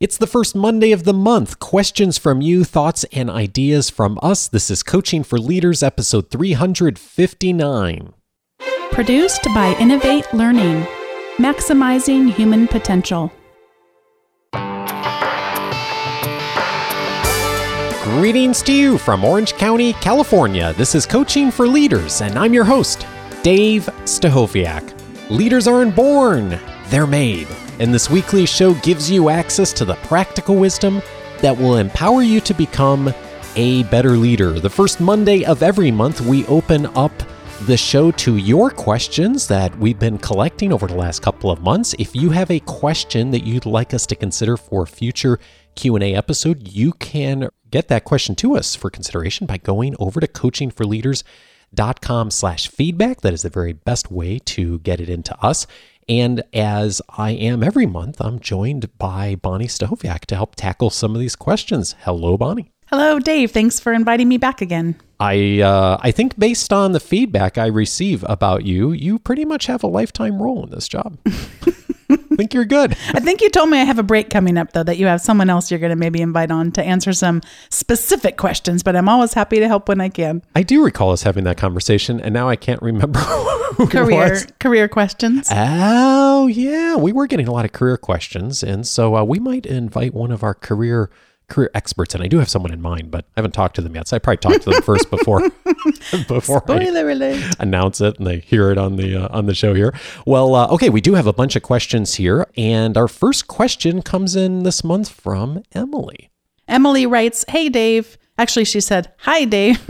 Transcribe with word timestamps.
It's 0.00 0.16
the 0.16 0.28
first 0.28 0.54
Monday 0.54 0.92
of 0.92 1.02
the 1.02 1.12
month. 1.12 1.58
Questions 1.58 2.18
from 2.18 2.40
you, 2.40 2.62
thoughts 2.62 3.04
and 3.12 3.28
ideas 3.28 3.90
from 3.90 4.16
us. 4.22 4.46
This 4.46 4.70
is 4.70 4.84
Coaching 4.84 5.24
for 5.24 5.40
Leaders, 5.40 5.82
episode 5.82 6.30
359. 6.30 8.14
Produced 8.92 9.42
by 9.52 9.74
Innovate 9.80 10.32
Learning, 10.32 10.86
maximizing 11.38 12.30
human 12.32 12.68
potential. 12.68 13.32
Greetings 18.04 18.62
to 18.62 18.72
you 18.72 18.98
from 18.98 19.24
Orange 19.24 19.54
County, 19.54 19.94
California. 19.94 20.72
This 20.74 20.94
is 20.94 21.06
Coaching 21.06 21.50
for 21.50 21.66
Leaders, 21.66 22.20
and 22.20 22.38
I'm 22.38 22.54
your 22.54 22.62
host, 22.62 23.04
Dave 23.42 23.86
Stachowiak. 24.04 25.28
Leaders 25.28 25.66
aren't 25.66 25.96
born, 25.96 26.56
they're 26.88 27.04
made 27.04 27.48
and 27.78 27.94
this 27.94 28.10
weekly 28.10 28.46
show 28.46 28.74
gives 28.74 29.10
you 29.10 29.28
access 29.28 29.72
to 29.74 29.84
the 29.84 29.94
practical 29.94 30.56
wisdom 30.56 31.00
that 31.40 31.56
will 31.56 31.76
empower 31.76 32.22
you 32.22 32.40
to 32.40 32.54
become 32.54 33.12
a 33.56 33.82
better 33.84 34.10
leader. 34.10 34.58
The 34.58 34.70
first 34.70 35.00
Monday 35.00 35.44
of 35.44 35.62
every 35.62 35.90
month, 35.90 36.20
we 36.20 36.46
open 36.46 36.86
up 36.96 37.12
the 37.66 37.76
show 37.76 38.10
to 38.12 38.36
your 38.36 38.70
questions 38.70 39.48
that 39.48 39.76
we've 39.78 39.98
been 39.98 40.18
collecting 40.18 40.72
over 40.72 40.86
the 40.86 40.94
last 40.94 41.22
couple 41.22 41.50
of 41.50 41.60
months. 41.60 41.94
If 41.98 42.14
you 42.14 42.30
have 42.30 42.50
a 42.50 42.60
question 42.60 43.30
that 43.32 43.44
you'd 43.44 43.66
like 43.66 43.92
us 43.92 44.06
to 44.06 44.14
consider 44.14 44.56
for 44.56 44.86
future 44.86 45.40
Q&A 45.74 46.14
episode, 46.14 46.68
you 46.68 46.92
can 46.94 47.50
get 47.70 47.88
that 47.88 48.04
question 48.04 48.34
to 48.36 48.56
us 48.56 48.76
for 48.76 48.90
consideration 48.90 49.46
by 49.46 49.58
going 49.58 49.96
over 49.98 50.20
to 50.20 50.28
coachingforleaders.com 50.28 52.30
slash 52.30 52.68
feedback. 52.68 53.22
That 53.22 53.32
is 53.32 53.42
the 53.42 53.50
very 53.50 53.72
best 53.72 54.08
way 54.10 54.38
to 54.38 54.78
get 54.80 55.00
it 55.00 55.08
into 55.08 55.36
us. 55.44 55.66
And 56.08 56.42
as 56.54 57.02
I 57.10 57.32
am 57.32 57.62
every 57.62 57.86
month, 57.86 58.20
I'm 58.20 58.40
joined 58.40 58.96
by 58.98 59.34
Bonnie 59.34 59.66
Stachowiak 59.66 60.20
to 60.26 60.36
help 60.36 60.54
tackle 60.56 60.90
some 60.90 61.14
of 61.14 61.20
these 61.20 61.36
questions. 61.36 61.94
Hello, 62.00 62.36
Bonnie. 62.36 62.72
Hello, 62.86 63.18
Dave. 63.18 63.50
Thanks 63.50 63.78
for 63.78 63.92
inviting 63.92 64.28
me 64.28 64.38
back 64.38 64.62
again. 64.62 64.96
I 65.20 65.60
uh, 65.60 65.98
I 66.00 66.10
think 66.10 66.38
based 66.38 66.72
on 66.72 66.92
the 66.92 67.00
feedback 67.00 67.58
I 67.58 67.66
receive 67.66 68.24
about 68.28 68.64
you, 68.64 68.92
you 68.92 69.18
pretty 69.18 69.44
much 69.44 69.66
have 69.66 69.82
a 69.82 69.86
lifetime 69.86 70.40
role 70.40 70.64
in 70.64 70.70
this 70.70 70.88
job. 70.88 71.18
I 72.10 72.16
think 72.16 72.54
you're 72.54 72.64
good. 72.64 72.92
I 73.08 73.20
think 73.20 73.40
you 73.40 73.50
told 73.50 73.70
me 73.70 73.78
I 73.80 73.84
have 73.84 73.98
a 73.98 74.02
break 74.02 74.30
coming 74.30 74.56
up, 74.56 74.72
though, 74.72 74.82
that 74.82 74.96
you 74.96 75.06
have 75.06 75.20
someone 75.20 75.50
else 75.50 75.70
you're 75.70 75.80
going 75.80 75.90
to 75.90 75.96
maybe 75.96 76.20
invite 76.20 76.50
on 76.50 76.72
to 76.72 76.82
answer 76.82 77.12
some 77.12 77.42
specific 77.70 78.36
questions, 78.36 78.82
but 78.82 78.96
I'm 78.96 79.08
always 79.08 79.34
happy 79.34 79.58
to 79.58 79.68
help 79.68 79.88
when 79.88 80.00
I 80.00 80.08
can. 80.08 80.42
I 80.54 80.62
do 80.62 80.84
recall 80.84 81.12
us 81.12 81.22
having 81.22 81.44
that 81.44 81.56
conversation, 81.56 82.20
and 82.20 82.32
now 82.32 82.48
I 82.48 82.56
can't 82.56 82.80
remember 82.82 83.20
career 83.90 84.40
career 84.60 84.88
questions. 84.88 85.48
Oh, 85.50 86.46
yeah. 86.46 86.96
We 86.96 87.12
were 87.12 87.26
getting 87.26 87.48
a 87.48 87.52
lot 87.52 87.64
of 87.64 87.72
career 87.72 87.96
questions, 87.96 88.62
and 88.62 88.86
so 88.86 89.16
uh, 89.16 89.24
we 89.24 89.38
might 89.38 89.66
invite 89.66 90.14
one 90.14 90.32
of 90.32 90.42
our 90.42 90.54
career 90.54 91.10
career 91.48 91.70
experts, 91.74 92.14
and 92.14 92.22
I 92.22 92.28
do 92.28 92.38
have 92.38 92.48
someone 92.48 92.72
in 92.72 92.80
mind, 92.80 93.10
but 93.10 93.24
I 93.36 93.40
haven't 93.40 93.52
talked 93.52 93.76
to 93.76 93.82
them 93.82 93.94
yet. 93.94 94.06
So 94.08 94.16
I 94.16 94.18
probably 94.18 94.36
talk 94.38 94.60
to 94.62 94.70
them 94.70 94.82
first 94.82 95.10
before 95.10 95.40
before 96.28 96.60
Spoiler 96.60 97.08
I 97.08 97.12
alert. 97.12 97.54
announce 97.58 98.00
it 98.00 98.18
and 98.18 98.26
they 98.26 98.38
hear 98.40 98.70
it 98.70 98.78
on 98.78 98.96
the 98.96 99.16
uh, 99.16 99.28
on 99.36 99.46
the 99.46 99.54
show 99.54 99.74
here. 99.74 99.94
Well, 100.26 100.54
uh, 100.54 100.68
okay, 100.68 100.88
we 100.90 101.00
do 101.00 101.14
have 101.14 101.26
a 101.26 101.32
bunch 101.32 101.56
of 101.56 101.62
questions 101.62 102.14
here, 102.14 102.46
and 102.56 102.96
our 102.96 103.08
first 103.08 103.48
question 103.48 104.02
comes 104.02 104.36
in 104.36 104.62
this 104.62 104.84
month 104.84 105.08
from 105.10 105.62
Emily. 105.72 106.30
Emily 106.66 107.06
writes, 107.06 107.44
"Hey 107.48 107.68
Dave." 107.68 108.18
Actually, 108.38 108.64
she 108.64 108.80
said, 108.80 109.12
Hi, 109.18 109.44
Dave. 109.44 109.80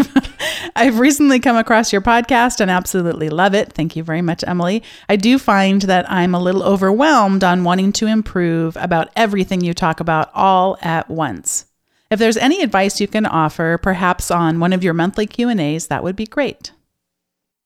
I've 0.77 0.99
recently 0.99 1.39
come 1.39 1.57
across 1.57 1.93
your 1.93 2.01
podcast 2.01 2.61
and 2.61 2.71
absolutely 2.71 3.29
love 3.29 3.55
it. 3.55 3.73
Thank 3.73 3.95
you 3.95 4.03
very 4.03 4.23
much, 4.23 4.43
Emily. 4.47 4.83
I 5.09 5.17
do 5.17 5.39
find 5.39 5.83
that 5.83 6.11
I'm 6.11 6.35
a 6.35 6.41
little 6.41 6.63
overwhelmed 6.63 7.45
on 7.45 7.65
wanting 7.65 7.93
to 7.95 8.07
improve 8.07 8.77
about 8.77 9.11
everything 9.15 9.61
you 9.61 9.75
talk 9.75 10.01
about 10.01 10.31
all 10.35 10.79
at 10.81 11.11
once. 11.11 11.67
If 12.11 12.19
there's 12.19 12.39
any 12.39 12.63
advice 12.63 13.01
you 13.01 13.09
can 13.09 13.27
offer, 13.27 13.79
perhaps 13.83 14.31
on 14.31 14.61
one 14.61 14.73
of 14.73 14.83
your 14.83 14.95
monthly 14.95 15.27
Q&As, 15.27 15.89
that 15.89 16.03
would 16.03 16.17
be 16.17 16.27
great. 16.27 16.73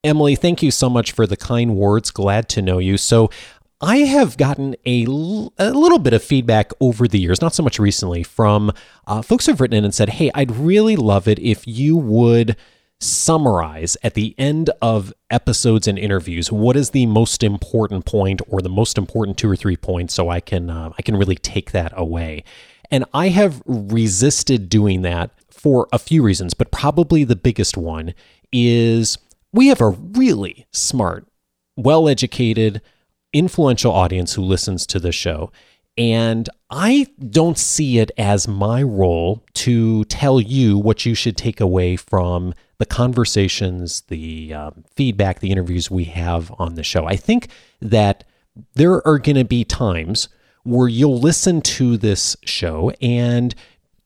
Emily, 0.02 0.34
thank 0.34 0.64
you 0.64 0.72
so 0.72 0.90
much 0.90 1.12
for 1.12 1.28
the 1.28 1.36
kind 1.36 1.76
words. 1.76 2.10
Glad 2.10 2.48
to 2.50 2.62
know 2.62 2.78
you. 2.78 2.98
So, 2.98 3.30
I 3.82 3.98
have 3.98 4.36
gotten 4.36 4.76
a, 4.86 5.06
little 5.06 5.98
bit 5.98 6.12
of 6.12 6.22
feedback 6.22 6.70
over 6.80 7.08
the 7.08 7.18
years, 7.18 7.42
not 7.42 7.52
so 7.52 7.64
much 7.64 7.80
recently, 7.80 8.22
from 8.22 8.72
uh, 9.08 9.22
folks 9.22 9.46
who've 9.46 9.60
written 9.60 9.76
in 9.76 9.84
and 9.84 9.92
said, 9.92 10.10
Hey, 10.10 10.30
I'd 10.36 10.54
really 10.54 10.94
love 10.94 11.26
it 11.26 11.40
if 11.40 11.66
you 11.66 11.96
would 11.96 12.56
summarize 13.00 13.96
at 14.04 14.14
the 14.14 14.36
end 14.38 14.70
of 14.80 15.12
episodes 15.28 15.88
and 15.88 15.98
interviews 15.98 16.52
what 16.52 16.76
is 16.76 16.90
the 16.90 17.06
most 17.06 17.42
important 17.42 18.04
point 18.04 18.40
or 18.46 18.62
the 18.62 18.68
most 18.68 18.96
important 18.96 19.36
two 19.36 19.50
or 19.50 19.56
three 19.56 19.76
points 19.76 20.14
so 20.14 20.28
I 20.28 20.38
can 20.38 20.70
uh, 20.70 20.92
I 20.96 21.02
can 21.02 21.16
really 21.16 21.34
take 21.34 21.72
that 21.72 21.92
away. 21.96 22.44
And 22.92 23.04
I 23.12 23.28
have 23.28 23.60
resisted 23.66 24.68
doing 24.68 25.02
that 25.02 25.32
for 25.50 25.88
a 25.92 25.98
few 25.98 26.22
reasons, 26.22 26.54
but 26.54 26.70
probably 26.70 27.24
the 27.24 27.34
biggest 27.34 27.76
one 27.76 28.14
is 28.52 29.18
we 29.52 29.66
have 29.68 29.80
a 29.80 29.88
really 29.88 30.66
smart, 30.70 31.26
well-educated, 31.76 32.80
influential 33.32 33.92
audience 33.92 34.34
who 34.34 34.42
listens 34.42 34.86
to 34.86 35.00
the 35.00 35.12
show. 35.12 35.50
And 35.98 36.48
I 36.70 37.06
don't 37.30 37.58
see 37.58 37.98
it 37.98 38.10
as 38.16 38.48
my 38.48 38.82
role 38.82 39.44
to 39.54 40.04
tell 40.04 40.40
you 40.40 40.78
what 40.78 41.04
you 41.04 41.14
should 41.14 41.36
take 41.36 41.60
away 41.60 41.96
from 41.96 42.54
the 42.78 42.86
conversations, 42.86 44.00
the 44.08 44.54
um, 44.54 44.84
feedback, 44.96 45.40
the 45.40 45.50
interviews 45.50 45.90
we 45.90 46.04
have 46.04 46.52
on 46.58 46.74
the 46.74 46.82
show. 46.82 47.06
I 47.06 47.16
think 47.16 47.48
that 47.80 48.24
there 48.74 49.06
are 49.06 49.18
going 49.18 49.36
to 49.36 49.44
be 49.44 49.64
times 49.64 50.28
where 50.64 50.88
you'll 50.88 51.20
listen 51.20 51.60
to 51.60 51.96
this 51.96 52.36
show 52.44 52.90
and 53.00 53.54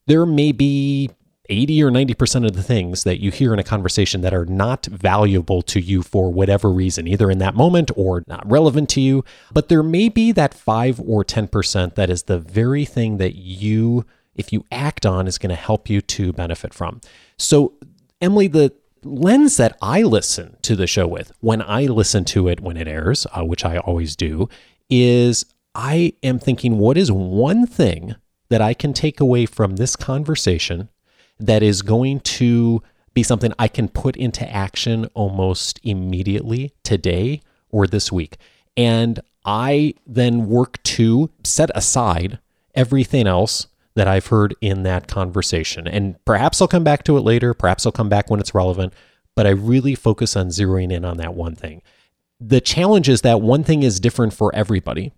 there 0.07 0.27
may 0.27 0.53
be 0.53 1.11
80 1.49 1.83
or 1.83 1.91
90% 1.91 2.47
of 2.47 2.55
the 2.55 2.63
things 2.63 3.05
that 3.05 3.21
you 3.21 3.31
hear 3.31 3.53
in 3.53 3.59
a 3.59 3.65
conversation 3.65 4.21
that 4.21 4.35
are 4.35 4.47
not 4.47 4.87
valuable 4.87 5.63
to 5.63 5.81
you 5.81 6.03
for 6.03 6.33
whatever 6.33 6.71
reason, 6.71 7.07
either 7.07 7.31
in 7.31 7.39
that 7.39 7.55
moment 7.55 7.91
or 7.97 8.23
not 8.27 8.49
relevant 8.51 8.89
to 8.91 9.01
you. 9.01 9.25
But 9.53 9.69
there 9.69 9.83
may 9.83 10.09
be 10.09 10.33
that 10.33 10.55
5 10.55 11.01
or 11.01 11.25
10% 11.25 11.95
that 11.95 12.11
is 12.11 12.25
the 12.25 12.39
very 12.39 12.85
thing 12.85 13.19
that 13.19 13.35
you, 13.35 14.05
if 14.35 14.53
you 14.53 14.65
act 14.71 15.07
on, 15.07 15.27
is 15.27 15.39
going 15.39 15.51
to 15.51 15.57
help 15.57 15.89
you 15.89 16.01
to 16.01 16.33
benefit 16.33 16.75
from. 16.75 17.01
So, 17.39 17.75
Emily, 18.21 18.49
the 18.49 18.73
lens 19.03 19.57
that 19.57 19.77
I 19.81 20.03
listen 20.03 20.57
to 20.63 20.75
the 20.75 20.87
show 20.87 21.07
with 21.07 21.33
when 21.41 21.63
I 21.63 21.83
listen 21.83 22.25
to 22.27 22.49
it 22.49 22.61
when 22.61 22.77
it 22.77 22.89
airs, 22.89 23.27
uh, 23.37 23.45
which 23.45 23.65
I 23.65 23.79
always 23.79 24.17
do, 24.17 24.49
is 24.91 25.45
I 25.75 26.15
am 26.23 26.39
thinking, 26.39 26.79
what 26.79 26.97
is 26.97 27.13
one 27.13 27.67
thing 27.67 28.17
that 28.49 28.63
I 28.63 28.75
can 28.75 28.93
take 28.93 29.21
away 29.21 29.47
from 29.47 29.77
this 29.77 29.97
conversation 29.97 30.89
that 31.39 31.63
is 31.63 31.83
going 31.83 32.21
to 32.21 32.83
be 33.15 33.23
something 33.23 33.53
I 33.59 33.69
can 33.69 33.89
put 33.89 34.17
into 34.17 34.49
action 34.51 35.07
almost 35.15 35.81
immediately 35.83 36.73
today 36.83 37.41
or 37.71 37.87
this 37.87 38.13
week. 38.13 38.37
And 38.77 39.21
I 39.45 39.95
then 40.07 40.49
work 40.49 40.83
to 40.83 41.31
set 41.45 41.71
aside 41.75 42.39
everything 42.75 43.27
else 43.27 43.69
that 43.95 44.07
I've 44.07 44.27
heard 44.27 44.55
in 44.61 44.83
that 44.83 45.09
conversation. 45.09 45.89
And 45.89 46.23
perhaps 46.27 46.61
I'll 46.61 46.69
come 46.69 46.85
back 46.85 47.05
to 47.05 47.17
it 47.17 47.23
later, 47.23 47.55
perhaps 47.55 47.87
I'll 47.87 47.93
come 47.93 48.11
back 48.11 48.29
when 48.29 48.41
it's 48.41 48.55
relevant, 48.55 48.93
but 49.35 49.47
I 49.47 49.51
really 49.51 49.95
focus 49.95 50.37
on 50.37 50.49
zeroing 50.49 50.93
in 50.93 51.05
on 51.05 51.17
that 51.17 51.35
one 51.35 51.55
thing. 51.55 51.81
The 52.39 52.61
challenge 52.61 53.09
is 53.09 53.23
that 53.23 53.41
one 53.41 53.65
thing 53.65 53.83
is 53.83 53.99
different 53.99 54.35
for 54.35 54.55
everybody. 54.55 55.13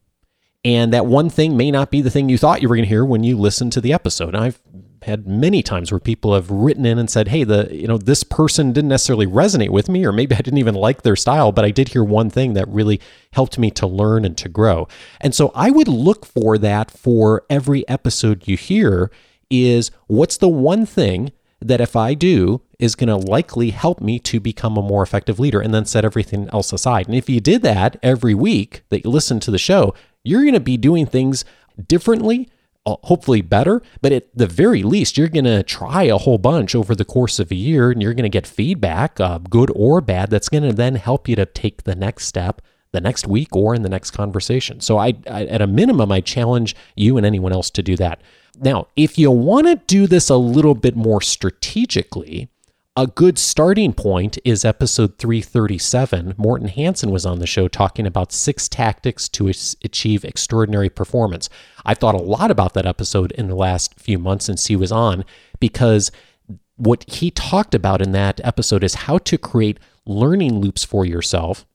And 0.65 0.93
that 0.93 1.07
one 1.07 1.31
thing 1.31 1.57
may 1.57 1.71
not 1.71 1.91
be 1.91 2.01
the 2.01 2.11
thing 2.11 2.29
you 2.29 2.39
thought 2.39 2.63
you 2.63 2.69
were 2.69 2.77
going 2.77 2.85
to 2.85 2.89
hear 2.89 3.05
when 3.05 3.25
you 3.25 3.37
listen 3.37 3.71
to 3.71 3.81
the 3.81 3.93
episode. 3.93 4.35
And 4.35 4.45
I've 4.45 4.61
had 5.03 5.27
many 5.27 5.63
times 5.63 5.91
where 5.91 5.99
people 5.99 6.35
have 6.35 6.51
written 6.51 6.87
in 6.87 6.99
and 6.99 7.09
said, 7.11 7.29
"Hey, 7.29 7.45
the 7.45 7.69
you 7.71 7.87
know 7.87 7.99
this 7.99 8.23
person 8.23 8.73
didn't 8.73 8.89
necessarily 8.89 9.27
resonate 9.27 9.71
with 9.71 9.89
me, 9.89 10.05
or 10.05 10.13
maybe 10.13 10.35
I 10.35 10.39
didn't 10.39 10.59
even 10.59 10.75
like 10.75 11.03
their 11.03 11.17
style, 11.17 11.53
but 11.53 11.65
I 11.65 11.71
did 11.71 11.89
hear 11.89 12.05
one 12.05 12.31
thing 12.31 12.55
that 12.55 12.69
really 12.69 13.01
helped 13.33 13.59
me 13.59 13.71
to 13.73 13.87
learn 13.87 14.25
and 14.25 14.37
to 14.39 14.49
grow." 14.49 14.89
And 15.21 15.35
so 15.35 15.53
I 15.55 15.71
would 15.71 15.89
look 15.89 16.27
for 16.27 16.59
that 16.59 16.91
for 16.91 17.45
every 17.49 17.89
episode 17.89 18.49
you 18.49 18.57
hear. 18.57 19.11
Is 19.51 19.91
what's 20.09 20.37
the 20.37 20.49
one 20.49 20.85
thing 20.85 21.33
that 21.61 21.81
if 21.81 21.97
I 21.97 22.15
do 22.15 22.61
is 22.79 22.95
going 22.95 23.09
to 23.09 23.17
likely 23.17 23.71
help 23.71 24.01
me 24.01 24.19
to 24.21 24.39
become 24.39 24.77
a 24.77 24.83
more 24.83 25.03
effective 25.03 25.41
leader 25.41 25.61
and 25.61 25.75
then 25.75 25.85
set 25.85 26.05
everything 26.05 26.49
else 26.53 26.73
aside. 26.73 27.07
And 27.07 27.17
if 27.17 27.29
you 27.29 27.41
did 27.41 27.63
that 27.63 27.97
every 28.03 28.35
week 28.35 28.83
that 28.91 29.05
you 29.05 29.11
listen 29.11 29.41
to 29.41 29.51
the 29.51 29.59
show, 29.59 29.95
you're 30.23 30.43
going 30.43 30.55
to 30.55 30.61
be 30.61 30.77
doing 30.77 31.07
things 31.07 31.45
differently 31.87 32.49
hopefully 33.03 33.41
better, 33.41 33.83
but 34.01 34.13
at 34.13 34.29
the 34.35 34.47
very 34.47 34.83
least, 34.83 35.17
you're 35.17 35.29
going 35.29 35.45
to 35.45 35.63
try 35.63 36.05
a 36.05 36.19
whole 36.19 36.39
bunch 36.39 36.75
over 36.75 36.95
the 36.95 37.05
course 37.05 37.39
of 37.39 37.51
a 37.51 37.55
year 37.55 37.91
and 37.91 38.03
you're 38.03 38.15
going 38.15 38.25
to 38.25 38.29
get 38.29 38.47
feedback, 38.47 39.21
uh, 39.21 39.39
good 39.39 39.71
or 39.75 40.01
bad, 40.01 40.31
that's 40.31 40.49
going 40.49 40.63
to 40.63 40.73
then 40.73 40.97
help 40.97 41.29
you 41.29 41.37
to 41.37 41.47
take 41.47 41.85
the 41.85 41.95
next 41.95 42.27
step 42.27 42.63
the 42.91 43.01
next 43.03 43.27
week 43.27 43.55
or 43.55 43.75
in 43.75 43.83
the 43.83 43.89
next 43.89 44.13
conversation. 44.13 44.81
So, 44.81 44.97
I, 44.97 45.13
I, 45.31 45.45
at 45.45 45.61
a 45.61 45.67
minimum, 45.67 46.11
I 46.11 46.23
challenge 46.23 46.75
you 46.97 47.19
and 47.19 47.27
anyone 47.27 47.53
else 47.53 47.69
to 47.71 47.83
do 47.83 47.97
that. 47.97 48.23
Now, 48.61 48.89
if 48.97 49.19
you 49.19 49.31
want 49.31 49.67
to 49.67 49.77
do 49.77 50.07
this 50.07 50.31
a 50.31 50.37
little 50.37 50.75
bit 50.75 50.97
more 50.97 51.21
strategically, 51.21 52.49
a 52.99 53.07
good 53.07 53.39
starting 53.39 53.93
point 53.93 54.39
is 54.45 54.65
episode 54.65 55.19
337. 55.19 56.35
Morten 56.37 56.67
Hansen 56.67 57.13
was 57.13 57.25
on 57.25 57.39
the 57.39 57.47
show 57.47 57.69
talking 57.69 58.09
about 58.09 58.33
six 58.33 58.69
tactics 58.69 59.29
to 59.29 59.47
achieve 59.47 60.25
extraordinary 60.25 60.91
performance. 60.91 61.49
I've 61.85 61.99
thought 61.99 62.17
a 62.17 62.19
lot 62.19 62.51
about 62.51 62.75
that 62.75 62.87
episode 62.87 63.31
in 63.33 63.47
the 63.47 63.55
last 63.55 64.01
few 64.01 64.19
months 64.19 64.47
since 64.47 64.67
he 64.67 64.75
was 64.75 64.91
on 64.91 65.25
because 65.61 66.11
what 66.75 67.09
he 67.09 67.31
talked 67.31 67.73
about 67.73 68.03
in 68.03 68.11
that 68.13 68.41
episode 68.43 68.83
is 68.83 68.95
how 68.95 69.19
to 69.19 69.39
create 69.39 69.79
learning 70.05 70.59
loops 70.59 70.83
for 70.83 71.07
yourself 71.07 71.67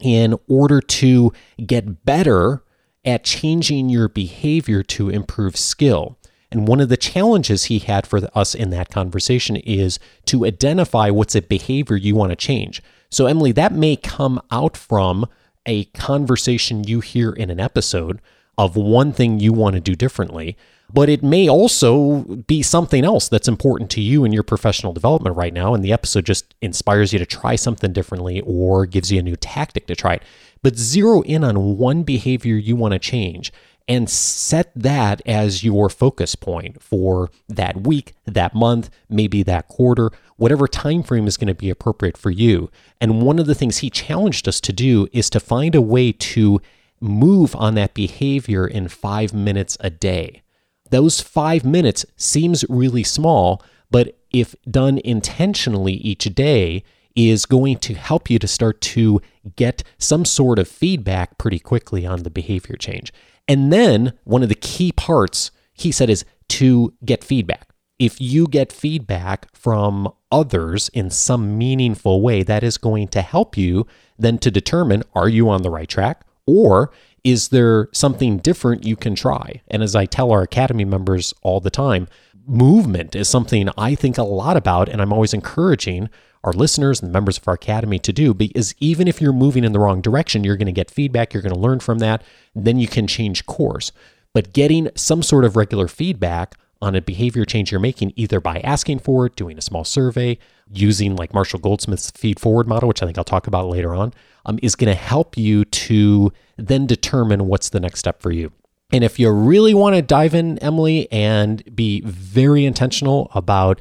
in 0.00 0.36
order 0.48 0.80
to 0.80 1.32
get 1.64 2.04
better 2.04 2.64
at 3.04 3.22
changing 3.22 3.88
your 3.88 4.08
behavior 4.08 4.82
to 4.82 5.10
improve 5.10 5.56
skill. 5.56 6.18
And 6.52 6.68
one 6.68 6.80
of 6.80 6.88
the 6.90 6.96
challenges 6.96 7.64
he 7.64 7.78
had 7.78 8.06
for 8.06 8.20
us 8.34 8.54
in 8.54 8.70
that 8.70 8.90
conversation 8.90 9.56
is 9.56 9.98
to 10.26 10.44
identify 10.44 11.10
what's 11.10 11.34
a 11.34 11.42
behavior 11.42 11.96
you 11.96 12.14
want 12.14 12.30
to 12.30 12.36
change. 12.36 12.82
So, 13.10 13.26
Emily, 13.26 13.52
that 13.52 13.72
may 13.72 13.96
come 13.96 14.40
out 14.50 14.76
from 14.76 15.26
a 15.66 15.84
conversation 15.86 16.84
you 16.84 17.00
hear 17.00 17.30
in 17.30 17.50
an 17.50 17.60
episode 17.60 18.20
of 18.58 18.76
one 18.76 19.12
thing 19.12 19.40
you 19.40 19.52
want 19.52 19.74
to 19.74 19.80
do 19.80 19.94
differently, 19.94 20.56
but 20.92 21.08
it 21.08 21.22
may 21.22 21.48
also 21.48 22.20
be 22.46 22.62
something 22.62 23.04
else 23.04 23.28
that's 23.28 23.48
important 23.48 23.90
to 23.90 24.00
you 24.00 24.24
in 24.24 24.32
your 24.32 24.42
professional 24.42 24.92
development 24.92 25.36
right 25.36 25.54
now. 25.54 25.74
And 25.74 25.82
the 25.82 25.92
episode 25.92 26.26
just 26.26 26.54
inspires 26.60 27.12
you 27.12 27.18
to 27.18 27.26
try 27.26 27.56
something 27.56 27.92
differently 27.92 28.42
or 28.42 28.84
gives 28.84 29.10
you 29.10 29.20
a 29.20 29.22
new 29.22 29.36
tactic 29.36 29.86
to 29.86 29.96
try 29.96 30.14
it. 30.14 30.22
But 30.62 30.76
zero 30.76 31.22
in 31.22 31.44
on 31.44 31.78
one 31.78 32.02
behavior 32.02 32.56
you 32.56 32.76
want 32.76 32.92
to 32.92 32.98
change 32.98 33.52
and 33.88 34.08
set 34.08 34.72
that 34.74 35.20
as 35.26 35.64
your 35.64 35.88
focus 35.88 36.34
point 36.34 36.82
for 36.82 37.30
that 37.48 37.82
week, 37.86 38.14
that 38.24 38.54
month, 38.54 38.90
maybe 39.08 39.42
that 39.42 39.68
quarter, 39.68 40.10
whatever 40.36 40.66
time 40.66 41.02
frame 41.02 41.26
is 41.26 41.36
going 41.36 41.48
to 41.48 41.54
be 41.54 41.70
appropriate 41.70 42.16
for 42.16 42.30
you. 42.30 42.70
And 43.00 43.22
one 43.22 43.38
of 43.38 43.46
the 43.46 43.54
things 43.54 43.78
he 43.78 43.90
challenged 43.90 44.48
us 44.48 44.60
to 44.62 44.72
do 44.72 45.08
is 45.12 45.28
to 45.30 45.40
find 45.40 45.74
a 45.74 45.80
way 45.80 46.12
to 46.12 46.60
move 47.00 47.54
on 47.56 47.74
that 47.74 47.94
behavior 47.94 48.66
in 48.66 48.88
5 48.88 49.34
minutes 49.34 49.76
a 49.80 49.90
day. 49.90 50.42
Those 50.90 51.20
5 51.20 51.64
minutes 51.64 52.06
seems 52.16 52.64
really 52.68 53.02
small, 53.02 53.62
but 53.90 54.18
if 54.30 54.54
done 54.70 55.00
intentionally 55.04 55.94
each 55.94 56.24
day, 56.34 56.84
is 57.14 57.44
going 57.46 57.76
to 57.76 57.94
help 57.94 58.30
you 58.30 58.38
to 58.38 58.48
start 58.48 58.80
to 58.80 59.20
get 59.56 59.82
some 59.98 60.24
sort 60.24 60.58
of 60.58 60.68
feedback 60.68 61.36
pretty 61.38 61.58
quickly 61.58 62.06
on 62.06 62.22
the 62.22 62.30
behavior 62.30 62.76
change. 62.76 63.12
And 63.48 63.72
then 63.72 64.12
one 64.24 64.42
of 64.42 64.48
the 64.48 64.54
key 64.54 64.92
parts 64.92 65.50
he 65.72 65.92
said 65.92 66.10
is 66.10 66.24
to 66.48 66.94
get 67.04 67.24
feedback. 67.24 67.68
If 67.98 68.20
you 68.20 68.46
get 68.46 68.72
feedback 68.72 69.54
from 69.54 70.12
others 70.30 70.88
in 70.90 71.10
some 71.10 71.56
meaningful 71.56 72.20
way, 72.20 72.42
that 72.42 72.62
is 72.64 72.78
going 72.78 73.08
to 73.08 73.22
help 73.22 73.56
you 73.56 73.86
then 74.18 74.38
to 74.38 74.50
determine 74.50 75.02
are 75.14 75.28
you 75.28 75.48
on 75.48 75.62
the 75.62 75.70
right 75.70 75.88
track 75.88 76.24
or 76.46 76.92
is 77.24 77.48
there 77.48 77.88
something 77.92 78.38
different 78.38 78.84
you 78.84 78.96
can 78.96 79.14
try? 79.14 79.62
And 79.68 79.82
as 79.82 79.94
I 79.94 80.06
tell 80.06 80.32
our 80.32 80.42
academy 80.42 80.84
members 80.84 81.32
all 81.42 81.60
the 81.60 81.70
time, 81.70 82.08
movement 82.46 83.14
is 83.14 83.28
something 83.28 83.68
I 83.78 83.94
think 83.94 84.18
a 84.18 84.24
lot 84.24 84.56
about, 84.56 84.88
and 84.88 85.00
I'm 85.00 85.12
always 85.12 85.34
encouraging 85.34 86.10
our 86.44 86.52
listeners 86.52 87.00
and 87.00 87.12
members 87.12 87.38
of 87.38 87.46
our 87.46 87.54
academy 87.54 87.98
to 88.00 88.12
do 88.12 88.34
because 88.34 88.74
even 88.80 89.06
if 89.06 89.20
you're 89.20 89.32
moving 89.32 89.64
in 89.64 89.72
the 89.72 89.78
wrong 89.78 90.00
direction, 90.00 90.44
you're 90.44 90.56
going 90.56 90.66
to 90.66 90.72
get 90.72 90.90
feedback, 90.90 91.32
you're 91.32 91.42
going 91.42 91.54
to 91.54 91.58
learn 91.58 91.80
from 91.80 91.98
that, 92.00 92.22
then 92.54 92.78
you 92.78 92.88
can 92.88 93.06
change 93.06 93.46
course. 93.46 93.92
But 94.34 94.52
getting 94.52 94.88
some 94.94 95.22
sort 95.22 95.44
of 95.44 95.56
regular 95.56 95.88
feedback 95.88 96.56
on 96.80 96.96
a 96.96 97.00
behavior 97.00 97.44
change 97.44 97.70
you're 97.70 97.80
making, 97.80 98.12
either 98.16 98.40
by 98.40 98.58
asking 98.60 98.98
for 98.98 99.26
it, 99.26 99.36
doing 99.36 99.56
a 99.56 99.62
small 99.62 99.84
survey, 99.84 100.36
using 100.68 101.14
like 101.14 101.32
Marshall 101.32 101.60
Goldsmith's 101.60 102.10
feed 102.10 102.40
forward 102.40 102.66
model, 102.66 102.88
which 102.88 103.02
I 103.02 103.06
think 103.06 103.18
I'll 103.18 103.24
talk 103.24 103.46
about 103.46 103.68
later 103.68 103.94
on, 103.94 104.12
um, 104.46 104.58
is 104.62 104.74
going 104.74 104.88
to 104.88 105.00
help 105.00 105.36
you 105.36 105.64
to 105.64 106.32
then 106.56 106.86
determine 106.86 107.46
what's 107.46 107.68
the 107.68 107.78
next 107.78 108.00
step 108.00 108.20
for 108.20 108.32
you. 108.32 108.50
And 108.92 109.04
if 109.04 109.18
you 109.18 109.30
really 109.30 109.74
want 109.74 109.96
to 109.96 110.02
dive 110.02 110.34
in, 110.34 110.58
Emily, 110.58 111.10
and 111.12 111.62
be 111.74 112.02
very 112.02 112.66
intentional 112.66 113.30
about 113.34 113.80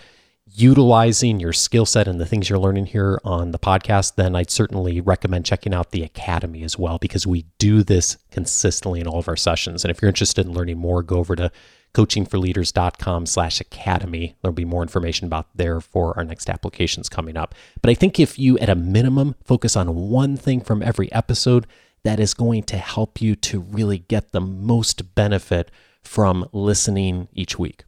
utilizing 0.53 1.39
your 1.39 1.53
skill 1.53 1.85
set 1.85 2.07
and 2.07 2.19
the 2.19 2.25
things 2.25 2.49
you're 2.49 2.59
learning 2.59 2.87
here 2.87 3.19
on 3.23 3.51
the 3.51 3.59
podcast, 3.59 4.15
then 4.15 4.35
I'd 4.35 4.51
certainly 4.51 4.99
recommend 4.99 5.45
checking 5.45 5.73
out 5.73 5.91
the 5.91 6.03
Academy 6.03 6.63
as 6.63 6.77
well, 6.77 6.97
because 6.97 7.25
we 7.25 7.45
do 7.57 7.83
this 7.83 8.17
consistently 8.31 8.99
in 8.99 9.07
all 9.07 9.19
of 9.19 9.27
our 9.27 9.35
sessions. 9.35 9.83
And 9.83 9.91
if 9.91 10.01
you're 10.01 10.09
interested 10.09 10.45
in 10.45 10.53
learning 10.53 10.77
more, 10.77 11.03
go 11.03 11.17
over 11.17 11.35
to 11.35 11.51
coachingforleaders.com 11.93 13.25
slash 13.25 13.59
academy. 13.59 14.35
There'll 14.41 14.53
be 14.53 14.65
more 14.65 14.81
information 14.81 15.27
about 15.27 15.47
there 15.55 15.81
for 15.81 16.17
our 16.17 16.23
next 16.23 16.49
applications 16.49 17.09
coming 17.09 17.35
up. 17.35 17.53
But 17.81 17.89
I 17.89 17.93
think 17.93 18.19
if 18.19 18.39
you, 18.39 18.57
at 18.59 18.69
a 18.69 18.75
minimum, 18.75 19.35
focus 19.43 19.75
on 19.75 20.09
one 20.09 20.37
thing 20.37 20.61
from 20.61 20.81
every 20.81 21.11
episode, 21.11 21.67
that 22.03 22.19
is 22.19 22.33
going 22.33 22.63
to 22.63 22.77
help 22.77 23.21
you 23.21 23.35
to 23.35 23.59
really 23.59 23.99
get 23.99 24.31
the 24.31 24.41
most 24.41 25.15
benefit 25.15 25.69
from 26.01 26.47
listening 26.51 27.27
each 27.33 27.59
week. 27.59 27.83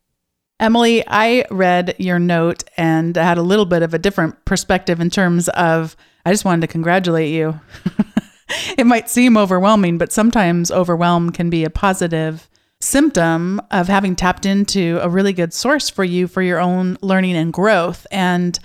Emily, 0.60 1.04
I 1.08 1.46
read 1.52 1.96
your 1.98 2.20
note 2.20 2.64
and 2.78 3.16
had 3.16 3.38
a 3.38 3.44
little 3.44 3.66
bit 3.66 3.84
of 3.84 3.94
a 3.94 4.00
different 4.00 4.46
perspective 4.46 5.00
in 5.00 5.10
terms 5.10 5.50
of 5.50 5.96
I 6.26 6.32
just 6.32 6.46
wanted 6.46 6.62
to 6.62 6.72
congratulate 6.72 7.34
you. 7.34 7.60
it 8.78 8.86
might 8.86 9.10
seem 9.10 9.38
overwhelming, 9.38 9.98
but 9.98 10.14
sometimes 10.14 10.72
overwhelm 10.72 11.32
can 11.32 11.50
be 11.50 11.64
a 11.66 11.70
positive 11.70 12.48
symptom 12.80 13.62
of 13.72 13.88
having 13.88 14.16
tapped 14.16 14.46
into 14.46 15.00
a 15.02 15.10
really 15.10 15.34
good 15.34 15.54
source 15.54 15.90
for 15.90 16.04
you 16.04 16.28
for 16.28 16.42
your 16.42 16.60
own 16.60 16.98
learning 17.02 17.36
and 17.36 17.52
growth. 17.52 18.06
And 18.12 18.58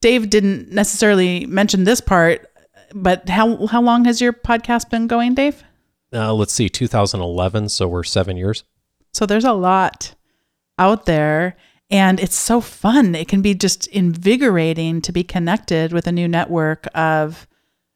Dave 0.00 0.30
didn't 0.30 0.70
necessarily 0.70 1.46
mention 1.46 1.84
this 1.84 2.00
part, 2.00 2.46
but 2.94 3.28
how 3.28 3.66
how 3.66 3.82
long 3.82 4.04
has 4.04 4.20
your 4.20 4.32
podcast 4.32 4.90
been 4.90 5.06
going, 5.06 5.34
Dave? 5.34 5.64
Uh, 6.12 6.32
let's 6.32 6.52
see, 6.52 6.68
2011. 6.68 7.68
So 7.70 7.88
we're 7.88 8.04
seven 8.04 8.36
years. 8.36 8.64
So 9.12 9.26
there's 9.26 9.44
a 9.44 9.52
lot 9.52 10.14
out 10.78 11.06
there 11.06 11.56
and 11.90 12.18
it's 12.18 12.36
so 12.36 12.60
fun. 12.60 13.14
It 13.14 13.28
can 13.28 13.42
be 13.42 13.54
just 13.54 13.86
invigorating 13.88 15.00
to 15.02 15.12
be 15.12 15.22
connected 15.22 15.92
with 15.92 16.06
a 16.06 16.12
new 16.12 16.26
network 16.26 16.86
of 16.94 17.46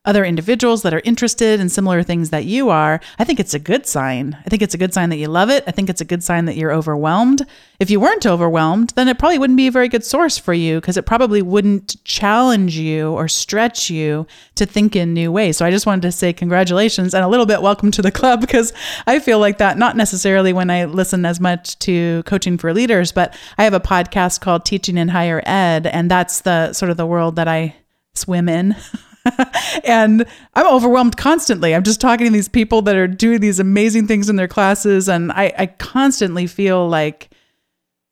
other 0.09 0.25
individuals 0.25 0.81
that 0.83 0.95
are 0.95 1.03
interested 1.05 1.61
in 1.61 1.69
similar 1.69 2.03
things 2.03 2.31
that 2.31 2.47
you 2.47 2.71
are, 2.71 2.99
I 3.19 3.25
think 3.25 3.39
it's 3.39 3.53
a 3.53 3.59
good 3.59 3.87
sign. 3.87 4.39
I 4.47 4.49
think 4.49 4.63
it's 4.63 4.73
a 4.73 4.79
good 4.79 4.95
sign 4.95 5.11
that 5.11 5.19
you 5.19 5.29
love 5.29 5.51
it. 5.51 5.65
I 5.67 5.71
think 5.71 5.91
it's 5.91 6.01
a 6.01 6.07
good 6.07 6.25
sign 6.25 6.47
that 6.47 6.57
you're 6.57 6.73
overwhelmed. 6.73 7.45
If 7.79 7.91
you 7.91 8.01
weren't 8.01 8.25
overwhelmed, 8.25 8.95
then 8.97 9.07
it 9.09 9.19
probably 9.19 9.39
wouldn't 9.39 9.59
be 9.59 9.67
a 9.67 9.71
very 9.71 9.87
good 9.87 10.03
source 10.03 10.39
for 10.39 10.55
you 10.55 10.81
because 10.81 10.97
it 10.97 11.05
probably 11.05 11.43
wouldn't 11.43 12.03
challenge 12.05 12.79
you 12.79 13.13
or 13.13 13.29
stretch 13.29 13.91
you 13.91 14.27
to 14.55 14.65
think 14.65 14.97
in 14.97 15.13
new 15.13 15.31
ways. 15.31 15.59
So 15.59 15.67
I 15.67 15.71
just 15.71 15.85
wanted 15.85 16.03
to 16.03 16.13
say 16.13 16.33
congratulations 16.33 17.13
and 17.13 17.23
a 17.23 17.29
little 17.29 17.45
bit 17.45 17.61
welcome 17.61 17.91
to 17.91 18.01
the 18.01 18.11
club 18.11 18.41
because 18.41 18.73
I 19.07 19.19
feel 19.19 19.39
like 19.39 19.59
that, 19.59 19.77
not 19.77 19.95
necessarily 19.95 20.55
when 20.55 20.71
I 20.71 20.87
listen 20.87 21.27
as 21.27 21.39
much 21.39 21.79
to 21.81 22.23
coaching 22.23 22.57
for 22.57 22.73
leaders, 22.73 23.13
but 23.13 23.37
I 23.59 23.65
have 23.65 23.75
a 23.75 23.81
podcast 23.81 24.41
called 24.41 24.65
Teaching 24.65 24.97
in 24.97 25.09
Higher 25.09 25.43
Ed, 25.45 25.87
and 25.87 26.11
that's 26.11 26.41
the 26.41 26.73
sort 26.73 26.91
of 26.91 26.97
the 26.97 27.07
world 27.07 27.37
that 27.37 27.47
I 27.47 27.77
swim 28.15 28.49
in. 28.49 28.75
and 29.85 30.25
I'm 30.55 30.67
overwhelmed 30.67 31.17
constantly. 31.17 31.75
I'm 31.75 31.83
just 31.83 32.01
talking 32.01 32.27
to 32.27 32.33
these 32.33 32.49
people 32.49 32.83
that 32.83 32.97
are 32.97 33.07
doing 33.07 33.41
these 33.41 33.61
amazing 33.61 34.07
things 34.07 34.29
in 34.29 34.37
their 34.37 34.49
classes, 34.49 35.09
and 35.09 35.33
I, 35.33 35.53
I 35.59 35.67
constantly 35.67 36.47
feel 36.47 36.89
like 36.89 37.31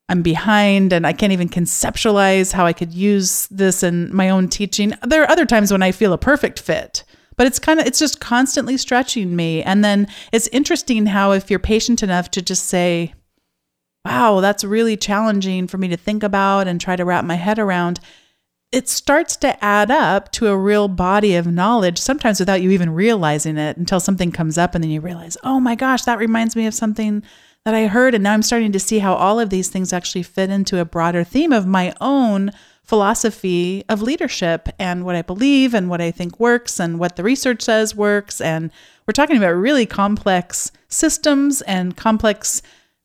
I'm 0.08 0.22
behind 0.22 0.92
and 0.92 1.06
I 1.06 1.12
can't 1.12 1.32
even 1.32 1.48
conceptualize 1.48 2.52
how 2.52 2.64
I 2.64 2.72
could 2.72 2.94
use 2.94 3.48
this 3.48 3.82
in 3.82 4.14
my 4.14 4.30
own 4.30 4.48
teaching. 4.48 4.92
There 5.02 5.22
are 5.22 5.30
other 5.30 5.46
times 5.46 5.72
when 5.72 5.82
I 5.82 5.90
feel 5.90 6.12
a 6.12 6.18
perfect 6.18 6.60
fit, 6.60 7.02
but 7.36 7.46
it's 7.46 7.58
kind 7.58 7.80
of, 7.80 7.86
it's 7.86 7.98
just 7.98 8.20
constantly 8.20 8.76
stretching 8.76 9.34
me. 9.34 9.62
And 9.62 9.84
then 9.84 10.06
it's 10.32 10.46
interesting 10.48 11.06
how 11.06 11.32
if 11.32 11.50
you're 11.50 11.58
patient 11.58 12.04
enough 12.04 12.30
to 12.32 12.42
just 12.42 12.66
say, 12.66 13.14
wow, 14.04 14.40
that's 14.40 14.62
really 14.62 14.96
challenging 14.96 15.66
for 15.66 15.78
me 15.78 15.88
to 15.88 15.96
think 15.96 16.22
about 16.22 16.68
and 16.68 16.80
try 16.80 16.94
to 16.94 17.04
wrap 17.04 17.24
my 17.24 17.34
head 17.34 17.58
around 17.58 17.98
it 18.76 18.90
starts 18.90 19.36
to 19.36 19.64
add 19.64 19.90
up 19.90 20.30
to 20.30 20.48
a 20.48 20.56
real 20.56 20.86
body 20.86 21.34
of 21.34 21.46
knowledge, 21.46 21.96
sometimes 21.96 22.38
without 22.38 22.60
you 22.60 22.70
even 22.72 22.90
realizing 22.90 23.56
it 23.56 23.78
until 23.78 23.98
something 23.98 24.30
comes 24.30 24.58
up 24.58 24.74
and 24.74 24.84
then 24.84 24.90
you 24.90 25.00
realize, 25.00 25.34
oh 25.42 25.58
my 25.58 25.74
gosh, 25.74 26.02
that 26.02 26.18
reminds 26.18 26.54
me 26.54 26.66
of 26.66 26.74
something 26.74 27.22
that 27.64 27.72
I 27.72 27.86
heard. 27.86 28.12
And 28.14 28.22
now 28.22 28.34
I'm 28.34 28.42
starting 28.42 28.72
to 28.72 28.78
see 28.78 28.98
how 28.98 29.14
all 29.14 29.40
of 29.40 29.48
these 29.48 29.70
things 29.70 29.94
actually 29.94 30.24
fit 30.24 30.50
into 30.50 30.78
a 30.78 30.84
broader 30.84 31.24
theme 31.24 31.54
of 31.54 31.66
my 31.66 31.94
own 32.02 32.50
philosophy 32.84 33.82
of 33.88 34.02
leadership 34.02 34.68
and 34.78 35.06
what 35.06 35.16
I 35.16 35.22
believe 35.22 35.72
and 35.72 35.88
what 35.88 36.02
I 36.02 36.10
think 36.10 36.38
works 36.38 36.78
and 36.78 36.98
what 36.98 37.16
the 37.16 37.24
research 37.24 37.62
says 37.62 37.94
works. 37.94 38.42
And 38.42 38.70
we're 39.06 39.12
talking 39.12 39.38
about 39.38 39.52
really 39.52 39.86
complex 39.86 40.70
systems 40.88 41.62
and 41.62 41.96
complex 41.96 42.60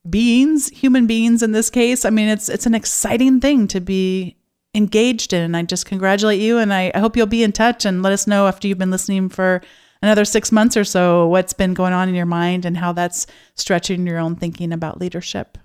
beings, 0.08 0.68
human 0.68 1.06
beings 1.06 1.42
in 1.42 1.52
this 1.52 1.70
case. 1.70 2.04
I 2.04 2.10
mean, 2.10 2.28
it's 2.28 2.50
it's 2.50 2.66
an 2.66 2.74
exciting 2.74 3.40
thing 3.40 3.68
to 3.68 3.80
be 3.80 4.36
engaged 4.74 5.32
in. 5.32 5.54
I 5.54 5.62
just 5.62 5.86
congratulate 5.86 6.40
you 6.40 6.58
and 6.58 6.72
I, 6.72 6.90
I 6.94 7.00
hope 7.00 7.16
you'll 7.16 7.26
be 7.26 7.42
in 7.42 7.52
touch 7.52 7.84
and 7.84 8.02
let 8.02 8.12
us 8.12 8.26
know 8.26 8.46
after 8.46 8.66
you've 8.66 8.78
been 8.78 8.90
listening 8.90 9.28
for 9.28 9.60
another 10.00 10.24
six 10.24 10.50
months 10.50 10.76
or 10.76 10.84
so 10.84 11.26
what's 11.28 11.52
been 11.52 11.74
going 11.74 11.92
on 11.92 12.08
in 12.08 12.14
your 12.14 12.26
mind 12.26 12.64
and 12.64 12.76
how 12.76 12.92
that's 12.92 13.26
stretching 13.54 14.06
your 14.06 14.18
own 14.18 14.36
thinking 14.36 14.72
about 14.72 15.00
leadership. 15.00 15.58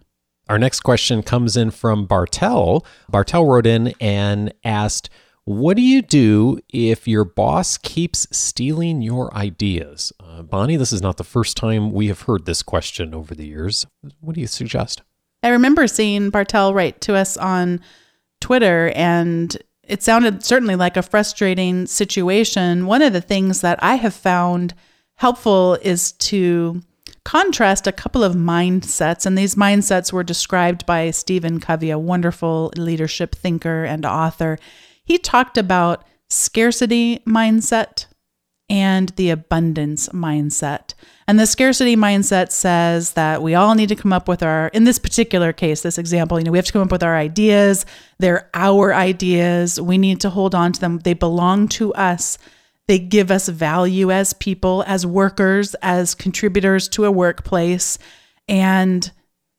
Our 0.50 0.60
next 0.60 0.82
question 0.82 1.24
comes 1.24 1.58
in 1.58 1.72
from 1.72 2.06
Bartel. 2.06 2.86
Bartel 3.10 3.46
wrote 3.46 3.66
in 3.66 3.94
and 4.00 4.54
asked, 4.64 5.10
What 5.44 5.76
do 5.76 5.84
you 5.84 6.02
do 6.02 6.60
if 6.70 7.08
your 7.08 7.26
boss 7.26 7.78
keeps 7.78 8.28
stealing 8.32 9.02
your 9.02 9.34
ideas? 9.34 10.14
Uh, 10.22 10.44
Bonnie, 10.44 10.78
this 10.78 10.94
is 10.94 11.02
not 11.02 11.18
the 11.18 11.26
first 11.26 11.58
time 11.58 11.92
we 11.92 12.08
have 12.08 12.22
heard 12.22 12.46
this 12.46 12.64
question 12.64 13.14
over 13.14 13.36
the 13.36 13.46
years. 13.46 13.86
What 14.22 14.36
do 14.36 14.42
you 14.42 14.48
suggest? 14.48 15.02
I 15.44 15.50
remember 15.50 15.86
seeing 15.88 16.30
Bartel 16.30 16.74
write 16.74 17.02
to 17.02 17.16
us 17.16 17.36
on 17.36 17.82
Twitter, 18.42 18.92
and 18.96 19.58
it 19.84 20.04
sounded 20.04 20.44
certainly 20.44 20.76
like 20.76 20.98
a 20.98 21.02
frustrating 21.02 21.86
situation. 21.88 22.86
One 22.86 23.02
of 23.02 23.14
the 23.14 23.22
things 23.22 23.62
that 23.62 23.80
I 23.82 23.96
have 23.96 24.14
found 24.14 24.74
helpful 25.16 25.76
is 25.82 26.12
to 26.14 26.82
contrast 27.24 27.88
a 27.88 27.92
couple 27.92 28.24
of 28.24 28.36
mindsets. 28.36 29.26
And 29.26 29.38
these 29.38 29.56
mindsets 29.56 30.14
were 30.14 30.24
described 30.24 30.86
by 30.86 31.12
Stephen 31.12 31.60
Covey, 31.60 31.90
a 31.90 32.00
wonderful 32.00 32.72
leadership 32.78 33.36
thinker 33.36 33.84
and 33.84 34.06
author. 34.06 34.58
He 35.04 35.18
talked 35.18 35.58
about 35.58 36.06
scarcity 36.30 37.20
mindset 37.28 38.06
and 38.70 39.10
the 39.18 39.30
abundance 39.30 40.08
mindset. 40.10 40.94
And 41.30 41.38
the 41.38 41.46
scarcity 41.46 41.98
mindset 41.98 42.52
says 42.52 43.12
that 43.14 43.42
we 43.42 43.54
all 43.54 43.76
need 43.76 43.90
to 43.90 43.98
come 43.98 44.14
up 44.14 44.30
with 44.30 44.42
our, 44.42 44.70
in 44.70 44.86
this 44.86 44.98
particular 44.98 45.52
case, 45.52 45.82
this 45.82 45.98
example, 45.98 46.40
you 46.40 46.46
know, 46.46 46.52
we 46.52 46.58
have 46.58 46.66
to 46.66 46.72
come 46.72 46.82
up 46.82 46.92
with 46.92 47.04
our 47.04 47.18
ideas. 47.18 47.86
They're 48.18 48.50
our 48.54 48.94
ideas. 48.94 49.80
We 49.80 49.98
need 49.98 50.22
to 50.22 50.30
hold 50.30 50.56
on 50.56 50.72
to 50.72 50.80
them. 50.80 51.00
They 51.00 51.14
belong 51.14 51.68
to 51.70 51.94
us. 51.96 52.38
They 52.88 52.98
give 52.98 53.30
us 53.30 53.50
value 53.50 54.10
as 54.10 54.32
people, 54.32 54.86
as 54.88 55.06
workers, 55.06 55.76
as 55.82 56.16
contributors 56.16 56.88
to 56.90 57.04
a 57.04 57.12
workplace. 57.12 58.00
And 58.48 59.12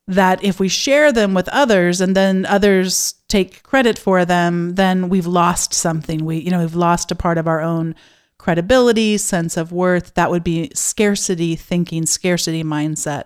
that 0.06 0.42
if 0.42 0.58
we 0.58 0.68
share 0.68 1.12
them 1.12 1.34
with 1.34 1.48
others 1.50 2.00
and 2.00 2.16
then 2.16 2.46
others 2.46 3.14
take 3.28 3.62
credit 3.62 3.98
for 3.98 4.24
them, 4.24 4.76
then 4.76 5.10
we've 5.10 5.26
lost 5.26 5.74
something. 5.74 6.24
We, 6.24 6.38
you 6.38 6.50
know, 6.50 6.60
we've 6.60 6.74
lost 6.74 7.10
a 7.10 7.14
part 7.14 7.36
of 7.36 7.46
our 7.46 7.60
own 7.60 7.94
credibility, 8.38 9.18
sense 9.18 9.56
of 9.56 9.72
worth. 9.72 10.14
That 10.14 10.30
would 10.30 10.44
be 10.44 10.70
scarcity 10.74 11.56
thinking, 11.56 12.06
scarcity 12.06 12.64
mindset. 12.64 13.24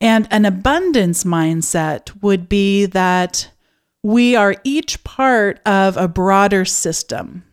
And 0.00 0.28
an 0.30 0.44
abundance 0.44 1.24
mindset 1.24 2.22
would 2.22 2.48
be 2.48 2.86
that 2.86 3.50
we 4.02 4.36
are 4.36 4.56
each 4.64 5.02
part 5.04 5.60
of 5.66 5.96
a 5.96 6.06
broader 6.06 6.64
system 6.64 7.44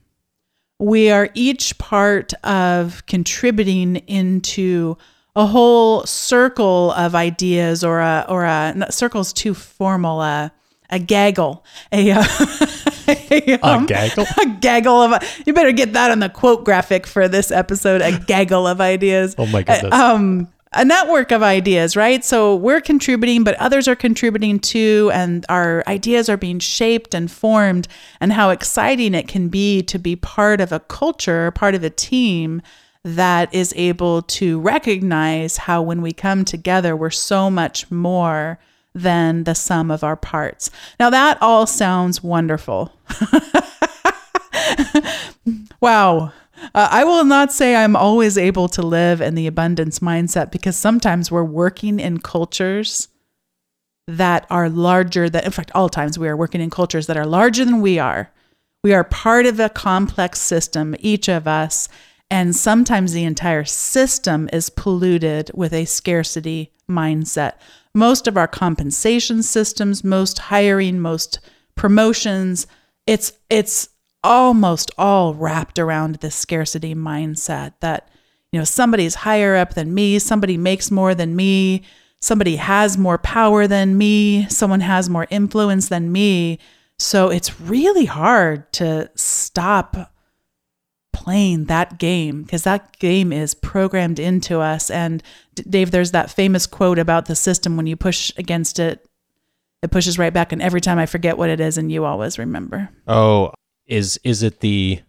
we 0.79 1.09
are 1.09 1.29
each 1.33 1.77
part 1.77 2.33
of 2.43 3.05
contributing 3.05 3.97
into 4.07 4.97
a 5.35 5.45
whole 5.45 6.05
circle 6.05 6.91
of 6.91 7.15
ideas 7.15 7.83
or 7.83 7.99
a 7.99 8.25
or 8.27 8.45
a 8.45 8.87
circle's 8.89 9.33
too 9.33 9.53
formal 9.53 10.21
a 10.21 10.51
a 10.89 10.99
gaggle 10.99 11.63
a, 11.91 12.11
uh, 12.11 12.23
a, 13.07 13.59
um, 13.61 13.83
a 13.83 13.87
gaggle? 13.87 14.25
a 14.41 14.45
gaggle 14.59 15.01
of 15.01 15.23
you 15.45 15.53
better 15.53 15.71
get 15.71 15.93
that 15.93 16.11
on 16.11 16.19
the 16.19 16.29
quote 16.29 16.65
graphic 16.65 17.07
for 17.07 17.27
this 17.27 17.51
episode 17.51 18.01
a 18.01 18.19
gaggle 18.19 18.67
of 18.67 18.81
ideas. 18.81 19.35
Oh 19.37 19.45
my 19.47 19.63
goodness. 19.63 19.93
um 19.93 20.47
a 20.75 20.83
network 20.83 21.31
of 21.31 21.41
ideas, 21.41 21.95
right? 21.95 22.23
So 22.23 22.55
we're 22.55 22.81
contributing, 22.81 23.43
but 23.43 23.55
others 23.55 23.87
are 23.87 23.95
contributing 23.95 24.59
too, 24.59 25.09
and 25.13 25.45
our 25.47 25.83
ideas 25.87 26.27
are 26.27 26.37
being 26.37 26.59
shaped 26.59 27.13
and 27.13 27.31
formed, 27.31 27.87
and 28.19 28.33
how 28.33 28.49
exciting 28.49 29.13
it 29.15 29.27
can 29.27 29.47
be 29.47 29.81
to 29.83 29.97
be 29.97 30.15
part 30.17 30.59
of 30.59 30.71
a 30.71 30.81
culture, 30.81 31.49
part 31.51 31.75
of 31.75 31.83
a 31.83 31.89
team 31.89 32.61
that 33.03 33.53
is 33.53 33.73
able 33.77 34.23
to 34.23 34.59
recognize 34.59 35.57
how 35.57 35.81
when 35.81 36.01
we 36.01 36.11
come 36.11 36.43
together, 36.43 36.95
we're 36.95 37.09
so 37.09 37.49
much 37.49 37.89
more 37.89 38.59
than 38.95 39.43
the 39.43 39.53
sum 39.53 39.91
of 39.91 40.03
our 40.03 40.15
parts. 40.15 40.71
Now, 40.99 41.09
that 41.11 41.37
all 41.41 41.67
sounds 41.67 42.23
wonderful. 42.23 42.93
wow. 45.81 46.31
Uh, 46.73 46.87
I 46.89 47.03
will 47.03 47.25
not 47.25 47.51
say 47.51 47.75
I'm 47.75 47.97
always 47.97 48.37
able 48.37 48.69
to 48.69 48.81
live 48.81 49.19
in 49.19 49.35
the 49.35 49.47
abundance 49.47 49.99
mindset 49.99 50.49
because 50.49 50.77
sometimes 50.77 51.29
we're 51.29 51.43
working 51.43 51.99
in 51.99 52.19
cultures 52.19 53.09
that 54.07 54.47
are 54.49 54.69
larger 54.69 55.29
than, 55.29 55.43
in 55.43 55.51
fact, 55.51 55.71
all 55.75 55.89
times 55.89 56.17
we 56.17 56.29
are 56.29 56.37
working 56.37 56.61
in 56.61 56.69
cultures 56.69 57.07
that 57.07 57.17
are 57.17 57.25
larger 57.25 57.65
than 57.65 57.81
we 57.81 57.99
are. 57.99 58.31
We 58.83 58.93
are 58.93 59.03
part 59.03 59.45
of 59.45 59.59
a 59.59 59.67
complex 59.67 60.39
system, 60.39 60.95
each 60.99 61.27
of 61.27 61.47
us, 61.47 61.89
and 62.31 62.55
sometimes 62.55 63.11
the 63.11 63.23
entire 63.25 63.65
system 63.65 64.49
is 64.53 64.69
polluted 64.69 65.51
with 65.53 65.73
a 65.73 65.85
scarcity 65.85 66.71
mindset. 66.89 67.53
Most 67.95 68.27
of 68.27 68.35
our 68.35 68.47
compensation 68.47 69.41
systems, 69.41 70.03
most 70.03 70.37
hiring, 70.37 70.99
most 70.99 71.39
promotions, 71.75 72.67
it's 73.07 73.31
it's 73.49 73.89
almost 74.23 74.91
all 74.97 75.33
wrapped 75.33 75.79
around 75.79 76.15
this 76.15 76.35
scarcity 76.35 76.93
mindset 76.93 77.73
that, 77.79 78.09
you 78.51 78.59
know, 78.59 78.65
somebody's 78.65 79.15
higher 79.15 79.55
up 79.55 79.75
than 79.75 79.93
me, 79.93 80.19
somebody 80.19 80.57
makes 80.57 80.91
more 80.91 81.15
than 81.15 81.35
me, 81.35 81.83
somebody 82.21 82.57
has 82.57 82.97
more 82.97 83.17
power 83.17 83.67
than 83.67 83.97
me, 83.97 84.45
someone 84.49 84.81
has 84.81 85.09
more 85.09 85.27
influence 85.29 85.89
than 85.89 86.11
me. 86.11 86.59
So 86.97 87.29
it's 87.29 87.61
really 87.61 88.05
hard 88.05 88.71
to 88.73 89.09
stop 89.15 90.11
playing 91.25 91.65
that 91.65 91.97
game 91.97 92.43
because 92.43 92.61
that 92.63 92.99
game 92.99 93.33
is 93.33 93.55
programmed 93.55 94.19
into 94.19 94.59
us. 94.59 94.91
And 94.91 95.23
Dave, 95.55 95.89
there's 95.89 96.11
that 96.11 96.29
famous 96.29 96.67
quote 96.67 96.99
about 96.99 97.25
the 97.25 97.35
system 97.35 97.75
when 97.75 97.87
you 97.87 97.95
push 97.95 98.31
against 98.37 98.77
it, 98.77 99.09
it 99.81 99.89
pushes 99.89 100.19
right 100.19 100.33
back. 100.33 100.51
And 100.51 100.61
every 100.61 100.81
time 100.81 100.99
I 100.99 101.07
forget 101.07 101.35
what 101.35 101.49
it 101.49 101.59
is, 101.59 101.79
and 101.79 101.91
you 101.91 102.05
always 102.05 102.37
remember. 102.37 102.89
Oh, 103.07 103.53
is 103.87 104.19
is 104.23 104.43
it 104.43 104.59
the 104.59 105.01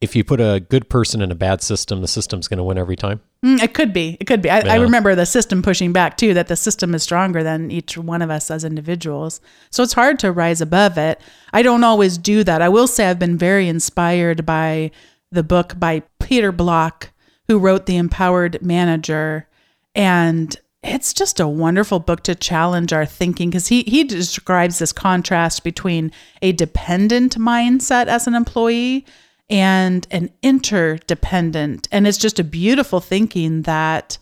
if 0.00 0.14
you 0.14 0.22
put 0.22 0.40
a 0.40 0.60
good 0.68 0.88
person 0.88 1.20
in 1.20 1.32
a 1.32 1.34
bad 1.34 1.60
system, 1.60 2.00
the 2.00 2.08
system's 2.08 2.46
going 2.46 2.58
to 2.58 2.64
win 2.64 2.78
every 2.78 2.96
time? 2.96 3.20
Mm, 3.44 3.60
it 3.62 3.74
could 3.74 3.92
be. 3.92 4.16
It 4.20 4.26
could 4.26 4.42
be. 4.42 4.50
I, 4.50 4.60
yeah. 4.60 4.72
I, 4.74 4.76
remember 4.76 5.14
the 5.14 5.26
system 5.26 5.62
pushing 5.62 5.92
back 5.92 6.16
too, 6.16 6.34
that 6.34 6.48
the 6.48 6.56
system 6.56 6.94
is 6.94 7.02
stronger 7.02 7.42
than 7.42 7.70
each 7.70 7.96
one 7.96 8.22
of 8.22 8.30
us 8.30 8.50
as 8.50 8.64
individuals. 8.64 9.40
So 9.70 9.82
it's 9.82 9.92
hard 9.92 10.18
to 10.20 10.32
rise 10.32 10.60
above 10.60 10.98
it. 10.98 11.20
I 11.52 11.62
don't 11.62 11.84
always 11.84 12.18
do 12.18 12.42
that. 12.44 12.62
I 12.62 12.68
will 12.68 12.88
say 12.88 13.06
I've 13.06 13.18
been 13.18 13.38
very 13.38 13.68
inspired 13.68 14.46
by 14.46 14.90
the 15.32 15.42
book 15.42 15.74
by 15.78 16.02
Peter 16.20 16.52
Block, 16.52 17.10
who 17.48 17.58
wrote 17.58 17.86
The 17.86 17.96
Empowered 17.96 18.62
Manager. 18.62 19.48
And 19.94 20.54
it's 20.82 21.12
just 21.12 21.40
a 21.40 21.48
wonderful 21.48 22.00
book 22.00 22.22
to 22.24 22.34
challenge 22.34 22.92
our 22.92 23.06
thinking 23.06 23.50
because 23.50 23.68
he, 23.68 23.82
he 23.82 24.04
describes 24.04 24.78
this 24.78 24.92
contrast 24.92 25.64
between 25.64 26.12
a 26.42 26.52
dependent 26.52 27.36
mindset 27.38 28.06
as 28.06 28.26
an 28.26 28.34
employee 28.34 29.06
and 29.48 30.06
an 30.10 30.30
interdependent. 30.42 31.88
And 31.92 32.06
it's 32.06 32.18
just 32.18 32.38
a 32.38 32.44
beautiful 32.44 33.00
thinking 33.00 33.62
that 33.62 34.18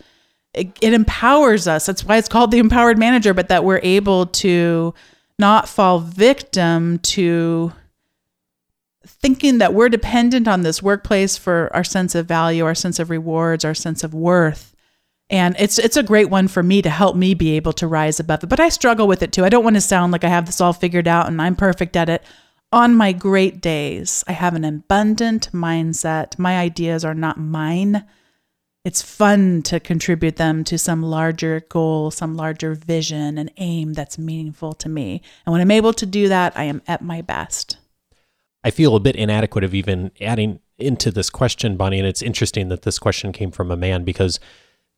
it, 0.52 0.76
it 0.81 0.93
empowers 0.93 1.67
us. 1.69 1.87
That's 1.87 2.05
why 2.05 2.17
it's 2.17 2.29
called 2.29 2.50
the 2.50 2.59
empowered 2.59 2.99
manager, 2.99 3.33
but 3.33 3.49
that 3.49 3.64
we're 3.64 3.81
able 3.83 4.26
to 4.26 4.95
not 5.38 5.69
fall 5.69 6.00
victim 6.00 6.99
to 6.99 7.73
thinking 9.07 9.59
that 9.59 9.75
we're 9.75 9.88
dependent 9.88 10.47
on 10.47 10.62
this 10.62 10.83
workplace 10.83 11.37
for 11.37 11.71
our 11.73 11.85
sense 11.85 12.14
of 12.14 12.26
value, 12.26 12.64
our 12.64 12.75
sense 12.75 12.99
of 12.99 13.11
rewards, 13.11 13.64
our 13.64 13.75
sense 13.75 14.04
of 14.04 14.14
worth. 14.14 14.75
And 15.30 15.54
it's 15.59 15.78
it's 15.78 15.97
a 15.97 16.02
great 16.02 16.28
one 16.28 16.49
for 16.49 16.62
me 16.62 16.83
to 16.83 16.90
help 16.90 17.16
me 17.16 17.35
be 17.35 17.57
able 17.57 17.73
to 17.75 17.87
rise 17.87 18.19
above 18.19 18.42
it. 18.42 18.49
But 18.49 18.61
i 18.61 18.69
struggle 18.69 19.07
with 19.07 19.23
it 19.23 19.33
too. 19.33 19.45
I 19.45 19.49
don't 19.49 19.64
want 19.64 19.76
to 19.76 19.80
sound 19.80 20.12
like 20.12 20.25
i 20.25 20.28
have 20.28 20.47
this 20.47 20.61
all 20.61 20.73
figured 20.73 21.07
out 21.07 21.28
and 21.28 21.40
i'm 21.40 21.57
perfect 21.57 21.97
at 21.97 22.09
it. 22.09 22.23
On 22.73 22.95
my 22.95 23.12
great 23.12 23.61
days 23.61 24.25
i 24.26 24.33
have 24.33 24.54
an 24.54 24.64
abundant 24.64 25.50
mindset. 25.52 26.38
My 26.38 26.59
ideas 26.59 27.04
are 27.04 27.14
not 27.14 27.38
mine. 27.38 28.04
It's 28.85 29.02
fun 29.02 29.62
to 29.64 29.78
contribute 29.78 30.37
them 30.37 30.64
to 30.64 30.76
some 30.76 31.02
larger 31.02 31.61
goal 31.69 32.11
some 32.11 32.35
larger 32.35 32.75
vision 32.75 33.38
and 33.38 33.52
aim 33.57 33.92
that's 33.92 34.19
meaningful 34.19 34.73
to 34.75 34.88
me. 34.88 35.23
And 35.47 35.52
when 35.52 35.61
i'm 35.61 35.71
able 35.71 35.92
to 35.92 36.07
do 36.07 36.28
that 36.28 36.52
i 36.57 36.64
am 36.64 36.83
at 36.88 37.02
my 37.02 37.23
best 37.23 37.76
i 38.64 38.71
feel 38.71 38.97
a 38.97 39.00
bit 39.00 39.17
inadequate 39.17 39.64
of 39.64 39.75
even 39.75 40.11
adding 40.21 40.61
into 40.79 41.11
this 41.11 41.31
question 41.31 41.76
bonnie 41.76 41.99
and 41.99 42.09
it's 42.09 42.23
interesting 42.23 42.69
that 42.69 42.83
this 42.83 42.99
question 42.99 43.33
came 43.33 43.50
from 43.50 43.71
a 43.71 43.76
man 43.76 44.05
because 44.05 44.40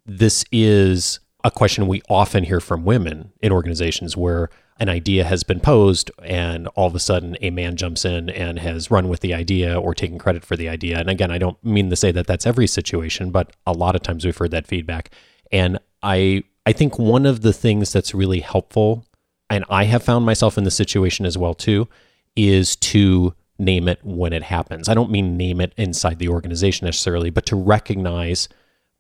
this 0.07 0.45
is 0.53 1.21
a 1.45 1.51
question 1.51 1.87
we 1.87 2.03
often 2.09 2.45
hear 2.45 2.61
from 2.61 2.85
women 2.85 3.33
in 3.41 3.53
organizations 3.53 4.17
where 4.17 4.49
an 4.79 4.89
idea 4.89 5.25
has 5.25 5.43
been 5.43 5.61
posed 5.61 6.11
and 6.25 6.67
all 6.69 6.87
of 6.87 6.95
a 6.95 7.01
sudden 7.01 7.37
a 7.41 7.51
man 7.51 7.77
jumps 7.77 8.05
in 8.05 8.31
and 8.31 8.59
has 8.59 8.91
run 8.91 9.09
with 9.09 9.21
the 9.21 9.35
idea 9.35 9.79
or 9.79 9.95
taken 9.95 10.19
credit 10.19 10.45
for 10.45 10.57
the 10.57 10.69
idea. 10.69 10.99
And 10.99 11.11
again, 11.11 11.31
I 11.31 11.39
don't 11.39 11.63
mean 11.65 11.91
to 11.91 11.97
say 11.97 12.11
that 12.13 12.27
that's 12.27 12.47
every 12.47 12.67
situation, 12.67 13.31
but 13.31 13.55
a 13.67 13.73
lot 13.73 13.95
of 13.95 14.03
times 14.03 14.25
we've 14.25 14.37
heard 14.37 14.51
that 14.53 14.67
feedback. 14.67 15.11
And 15.51 15.79
I 16.03 16.45
I 16.65 16.73
think 16.73 16.99
one 16.99 17.27
of 17.27 17.43
the 17.43 17.53
things 17.53 17.93
that's 17.93 18.15
really 18.15 18.41
helpful 18.41 19.05
and 19.51 19.65
I 19.69 19.85
have 19.85 20.03
found 20.03 20.25
myself 20.25 20.57
in 20.57 20.65
the 20.65 20.71
situation 20.71 21.27
as 21.27 21.37
well 21.37 21.55
too 21.55 21.89
is 22.37 22.77
to 22.77 23.35
name 23.65 23.89
it 23.89 24.01
when 24.03 24.33
it 24.33 24.43
happens. 24.43 24.89
I 24.89 24.95
don't 24.95 25.11
mean 25.11 25.37
name 25.37 25.61
it 25.61 25.73
inside 25.77 26.19
the 26.19 26.29
organization 26.29 26.85
necessarily, 26.85 27.31
but 27.31 27.47
to 27.47 27.57
recognize 27.57 28.49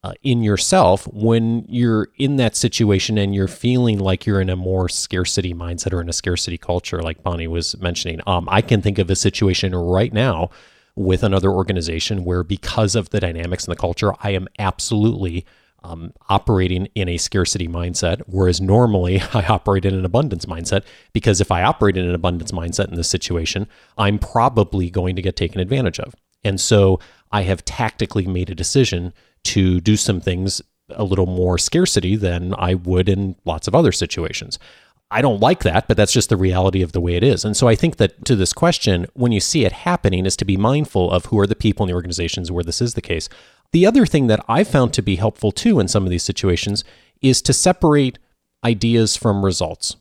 uh, 0.04 0.12
in 0.23 0.42
yourself 0.42 1.07
when 1.12 1.64
you're 1.69 2.09
in 2.16 2.37
that 2.37 2.57
situation 2.57 3.19
and 3.19 3.35
you're 3.35 3.47
feeling 3.47 3.99
like 3.99 4.26
you're 4.26 4.40
in 4.40 4.50
a 4.50 4.57
more 4.57 4.88
scarcity 4.88 5.54
mindset 5.54 5.92
or 5.92 6.00
in 6.00 6.09
a 6.09 6.12
scarcity 6.12 6.59
culture, 6.59 7.00
like 7.02 7.23
Bonnie 7.23 7.47
was 7.47 7.78
mentioning. 7.81 8.21
Um, 8.26 8.49
I 8.50 8.62
can 8.62 8.83
think 8.83 8.99
of 8.99 9.11
a 9.11 9.16
situation 9.16 9.75
right 9.75 10.12
now 10.12 10.50
with 10.97 11.23
another 11.23 11.50
organization 11.50 12.25
where, 12.25 12.42
because 12.42 12.97
of 12.97 13.11
the 13.11 13.21
dynamics 13.21 13.64
and 13.64 13.73
the 13.73 13.81
culture, 13.81 14.12
I 14.23 14.31
am 14.31 14.49
absolutely 14.59 15.47
um, 15.84 16.12
operating 16.28 16.88
in 16.94 17.08
a 17.08 17.16
scarcity 17.16 17.68
mindset, 17.68 18.22
whereas 18.26 18.60
normally 18.60 19.20
I 19.34 19.44
operate 19.46 19.84
in 19.84 19.94
an 19.94 20.04
abundance 20.04 20.46
mindset. 20.46 20.84
Because 21.12 21.40
if 21.40 21.50
I 21.50 21.62
operate 21.62 21.96
in 21.96 22.06
an 22.06 22.14
abundance 22.14 22.52
mindset 22.52 22.88
in 22.88 22.94
this 22.94 23.08
situation, 23.08 23.66
I'm 23.98 24.18
probably 24.18 24.90
going 24.90 25.16
to 25.16 25.22
get 25.22 25.36
taken 25.36 25.60
advantage 25.60 26.00
of. 26.00 26.14
And 26.44 26.60
so 26.60 26.98
I 27.30 27.42
have 27.42 27.64
tactically 27.64 28.26
made 28.26 28.50
a 28.50 28.54
decision 28.54 29.12
to 29.44 29.80
do 29.80 29.96
some 29.96 30.20
things 30.20 30.60
a 30.90 31.04
little 31.04 31.26
more 31.26 31.58
scarcity 31.58 32.16
than 32.16 32.54
I 32.58 32.74
would 32.74 33.08
in 33.08 33.36
lots 33.44 33.68
of 33.68 33.74
other 33.74 33.92
situations. 33.92 34.58
I 35.12 35.23
don't 35.23 35.40
like 35.40 35.62
that, 35.62 35.88
but 35.88 35.97
that's 35.97 36.12
just 36.12 36.28
the 36.28 36.37
reality 36.37 36.83
of 36.83 36.92
the 36.92 37.00
way 37.00 37.14
it 37.14 37.23
is. 37.23 37.45
And 37.45 37.57
so 37.57 37.69
I 37.69 37.75
think 37.75 37.97
that 37.97 38.25
to 38.25 38.35
this 38.35 38.52
question, 38.52 39.07
when 39.14 39.31
you 39.31 39.40
see 39.40 39.64
it 39.64 39.73
happening, 39.73 40.26
is 40.26 40.37
to 40.37 40.45
be 40.45 40.57
mindful 40.57 41.11
of 41.11 41.26
who 41.26 41.38
are 41.38 41.47
the 41.47 41.54
people 41.54 41.85
in 41.85 41.88
the 41.88 41.95
organizations 41.95 42.50
where 42.50 42.64
this 42.64 42.81
is 42.81 42.95
the 42.95 43.00
case. 43.00 43.28
The 43.73 43.87
other 43.87 44.07
thing 44.07 44.26
that 44.26 44.45
I've 44.49 44.69
found 44.69 44.92
to 44.95 45.02
be 45.02 45.16
helpful 45.16 45.52
too 45.52 45.81
in 45.81 45.88
some 45.88 46.04
of 46.04 46.11
these 46.11 46.23
situations 46.23 46.83
is 47.21 47.42
to 47.42 47.52
separate 47.52 48.19
ideas 48.64 49.16
from 49.16 49.45
results 49.45 49.97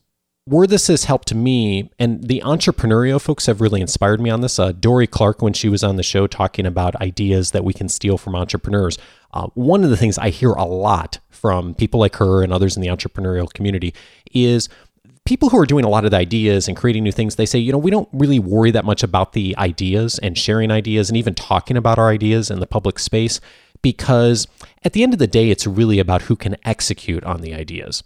where 0.46 0.66
this 0.66 0.88
has 0.88 1.04
helped 1.04 1.34
me, 1.34 1.92
and 2.00 2.28
the 2.28 2.42
entrepreneurial 2.44 3.22
folks 3.22 3.46
have 3.46 3.62
really 3.62 3.80
inspired 3.80 4.20
me 4.20 4.30
on 4.30 4.42
this. 4.42 4.58
Uh, 4.58 4.72
Dorie 4.72 5.08
Clark, 5.08 5.42
when 5.42 5.54
she 5.54 5.70
was 5.70 5.84
on 5.84 5.98
the 5.98 6.04
show 6.04 6.26
talking 6.26 6.66
about 6.66 6.96
ideas 6.96 7.52
that 7.52 7.64
we 7.64 7.74
can 7.74 7.88
steal 7.88 8.18
from 8.18 8.36
entrepreneurs, 8.36 8.98
uh, 9.34 9.48
one 9.54 9.84
of 9.84 9.92
the 9.92 9.98
things 9.98 10.18
I 10.18 10.30
hear 10.30 10.52
a 10.52 10.66
lot 10.66 11.20
from 11.30 11.76
people 11.76 12.00
like 12.00 12.16
her 12.16 12.44
and 12.44 12.52
others 12.52 12.76
in 12.76 12.82
the 12.82 12.90
entrepreneurial 12.90 13.52
community 13.52 13.94
is 14.32 14.68
people 15.26 15.50
who 15.50 15.58
are 15.58 15.66
doing 15.66 15.86
a 15.86 15.90
lot 15.90 16.06
of 16.06 16.12
the 16.12 16.18
ideas 16.18 16.68
and 16.68 16.76
creating 16.76 17.04
new 17.04 17.12
things, 17.12 17.36
they 17.36 17.46
say, 17.46 17.60
you 17.60 17.72
know, 17.72 17.78
we 17.78 17.92
don't 17.92 18.10
really 18.12 18.40
worry 18.40 18.72
that 18.72 18.86
much 18.86 19.04
about 19.04 19.34
the 19.34 19.56
ideas 19.58 20.20
and 20.20 20.38
sharing 20.38 20.72
ideas 20.72 21.10
and 21.10 21.18
even 21.18 21.34
talking 21.36 21.78
about 21.78 22.00
our 22.00 22.10
ideas 22.10 22.50
in 22.50 22.60
the 22.60 22.68
public 22.68 23.00
space 23.00 23.40
because 23.82 24.48
at 24.84 24.94
the 24.94 25.04
end 25.04 25.14
of 25.14 25.20
the 25.20 25.28
day, 25.28 25.50
it's 25.50 25.66
really 25.66 26.00
about 26.00 26.24
who 26.24 26.36
can 26.36 26.56
execute 26.66 27.24
on 27.24 27.42
the 27.42 27.54
ideas. 27.54 28.04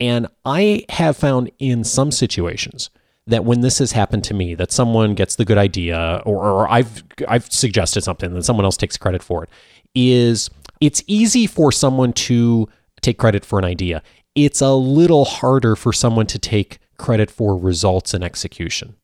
And 0.00 0.28
I 0.44 0.84
have 0.90 1.16
found 1.16 1.50
in 1.58 1.84
some 1.84 2.10
situations 2.10 2.90
that 3.26 3.44
when 3.44 3.60
this 3.60 3.78
has 3.78 3.92
happened 3.92 4.24
to 4.24 4.34
me, 4.34 4.54
that 4.54 4.72
someone 4.72 5.14
gets 5.14 5.36
the 5.36 5.44
good 5.44 5.58
idea, 5.58 6.22
or, 6.24 6.36
or 6.36 6.70
I've 6.70 7.04
I've 7.28 7.50
suggested 7.52 8.02
something 8.02 8.32
and 8.32 8.44
someone 8.44 8.64
else 8.64 8.76
takes 8.76 8.96
credit 8.96 9.22
for 9.22 9.44
it, 9.44 9.50
is 9.94 10.48
it's 10.80 11.02
easy 11.06 11.46
for 11.46 11.70
someone 11.70 12.12
to 12.14 12.68
take 13.00 13.18
credit 13.18 13.44
for 13.44 13.58
an 13.58 13.64
idea. 13.64 14.02
It's 14.44 14.60
a 14.60 14.72
little 14.72 15.24
harder 15.24 15.74
for 15.74 15.92
someone 15.92 16.26
to 16.28 16.38
take 16.38 16.78
credit 16.96 17.30
for 17.30 17.56
results 17.56 18.14
and 18.14 18.22
execution. 18.22 18.94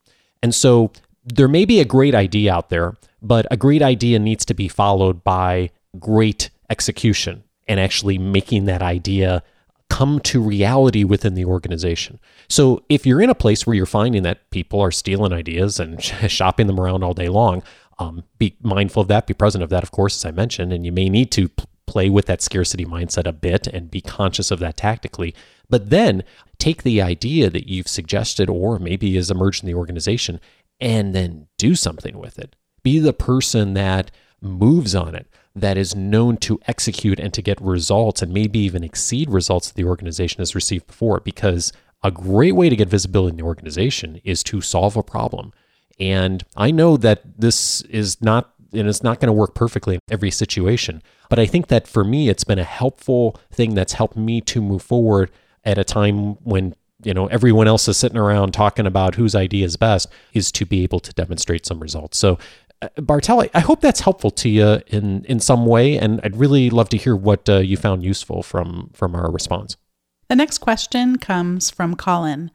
And 0.42 0.54
so 0.54 0.92
there 1.24 1.48
may 1.48 1.64
be 1.64 1.80
a 1.80 1.84
great 1.84 2.14
idea 2.14 2.52
out 2.52 2.68
there, 2.68 2.96
but 3.20 3.46
a 3.50 3.56
great 3.56 3.82
idea 3.82 4.18
needs 4.18 4.44
to 4.44 4.54
be 4.54 4.68
followed 4.68 5.24
by 5.24 5.70
great 5.98 6.50
execution 6.70 7.42
and 7.66 7.80
actually 7.80 8.16
making 8.16 8.66
that 8.66 8.82
idea 8.82 9.42
come 9.90 10.20
to 10.20 10.40
reality 10.40 11.02
within 11.02 11.34
the 11.34 11.44
organization. 11.44 12.20
So 12.48 12.84
if 12.88 13.04
you're 13.04 13.20
in 13.20 13.30
a 13.30 13.34
place 13.34 13.66
where 13.66 13.74
you're 13.74 13.86
finding 13.86 14.22
that 14.22 14.50
people 14.50 14.80
are 14.80 14.90
stealing 14.90 15.32
ideas 15.32 15.80
and 15.80 16.02
shopping 16.28 16.68
them 16.68 16.78
around 16.78 17.02
all 17.02 17.14
day 17.14 17.28
long, 17.28 17.62
um, 17.98 18.24
be 18.38 18.56
mindful 18.62 19.02
of 19.02 19.08
that, 19.08 19.26
be 19.26 19.34
present 19.34 19.64
of 19.64 19.70
that, 19.70 19.82
of 19.82 19.90
course, 19.90 20.16
as 20.16 20.24
I 20.24 20.30
mentioned, 20.30 20.72
and 20.72 20.84
you 20.84 20.92
may 20.92 21.08
need 21.08 21.30
to 21.32 21.48
play 21.94 22.10
with 22.10 22.26
that 22.26 22.42
scarcity 22.42 22.84
mindset 22.84 23.24
a 23.24 23.32
bit 23.32 23.68
and 23.68 23.88
be 23.88 24.00
conscious 24.00 24.50
of 24.50 24.58
that 24.58 24.76
tactically. 24.76 25.32
But 25.70 25.90
then 25.90 26.24
take 26.58 26.82
the 26.82 27.00
idea 27.00 27.48
that 27.50 27.68
you've 27.68 27.86
suggested 27.86 28.50
or 28.50 28.80
maybe 28.80 29.14
has 29.14 29.30
emerged 29.30 29.62
in 29.62 29.68
the 29.68 29.78
organization 29.78 30.40
and 30.80 31.14
then 31.14 31.46
do 31.56 31.76
something 31.76 32.18
with 32.18 32.36
it. 32.36 32.56
Be 32.82 32.98
the 32.98 33.12
person 33.12 33.74
that 33.74 34.10
moves 34.40 34.96
on 34.96 35.14
it 35.14 35.28
that 35.54 35.78
is 35.78 35.94
known 35.94 36.36
to 36.38 36.58
execute 36.66 37.20
and 37.20 37.32
to 37.32 37.40
get 37.40 37.60
results 37.60 38.22
and 38.22 38.34
maybe 38.34 38.58
even 38.58 38.82
exceed 38.82 39.30
results 39.30 39.68
that 39.68 39.76
the 39.76 39.88
organization 39.88 40.40
has 40.40 40.56
received 40.56 40.88
before 40.88 41.20
because 41.20 41.72
a 42.02 42.10
great 42.10 42.56
way 42.56 42.68
to 42.68 42.74
get 42.74 42.88
visibility 42.88 43.30
in 43.30 43.36
the 43.36 43.44
organization 43.44 44.20
is 44.24 44.42
to 44.42 44.60
solve 44.60 44.96
a 44.96 45.02
problem. 45.04 45.52
And 46.00 46.42
I 46.56 46.72
know 46.72 46.96
that 46.96 47.22
this 47.38 47.82
is 47.82 48.20
not 48.20 48.52
and 48.74 48.88
it's 48.88 49.02
not 49.02 49.20
going 49.20 49.28
to 49.28 49.32
work 49.32 49.54
perfectly 49.54 49.94
in 49.94 50.00
every 50.10 50.30
situation, 50.30 51.02
but 51.28 51.38
I 51.38 51.46
think 51.46 51.68
that 51.68 51.86
for 51.86 52.04
me 52.04 52.28
it's 52.28 52.44
been 52.44 52.58
a 52.58 52.64
helpful 52.64 53.38
thing 53.50 53.74
that's 53.74 53.94
helped 53.94 54.16
me 54.16 54.40
to 54.42 54.60
move 54.60 54.82
forward 54.82 55.30
at 55.64 55.78
a 55.78 55.84
time 55.84 56.34
when 56.44 56.74
you 57.02 57.12
know 57.12 57.26
everyone 57.26 57.66
else 57.66 57.88
is 57.88 57.96
sitting 57.96 58.18
around 58.18 58.52
talking 58.52 58.86
about 58.86 59.16
whose 59.16 59.34
idea 59.34 59.64
is 59.64 59.76
best 59.76 60.08
is 60.32 60.52
to 60.52 60.64
be 60.64 60.82
able 60.82 61.00
to 61.00 61.12
demonstrate 61.12 61.66
some 61.66 61.80
results 61.80 62.16
so 62.16 62.38
uh, 62.82 62.88
Bartel, 63.00 63.46
I 63.54 63.60
hope 63.60 63.80
that's 63.80 64.00
helpful 64.00 64.30
to 64.32 64.48
you 64.48 64.80
in 64.88 65.24
in 65.24 65.40
some 65.40 65.64
way, 65.66 65.96
and 65.98 66.20
I'd 66.22 66.36
really 66.36 66.70
love 66.70 66.88
to 66.90 66.96
hear 66.96 67.16
what 67.16 67.48
uh, 67.48 67.58
you 67.58 67.76
found 67.76 68.04
useful 68.04 68.42
from 68.42 68.90
from 68.92 69.14
our 69.14 69.30
response. 69.30 69.76
The 70.28 70.36
next 70.36 70.58
question 70.58 71.18
comes 71.18 71.70
from 71.70 71.94
Colin. 71.94 72.50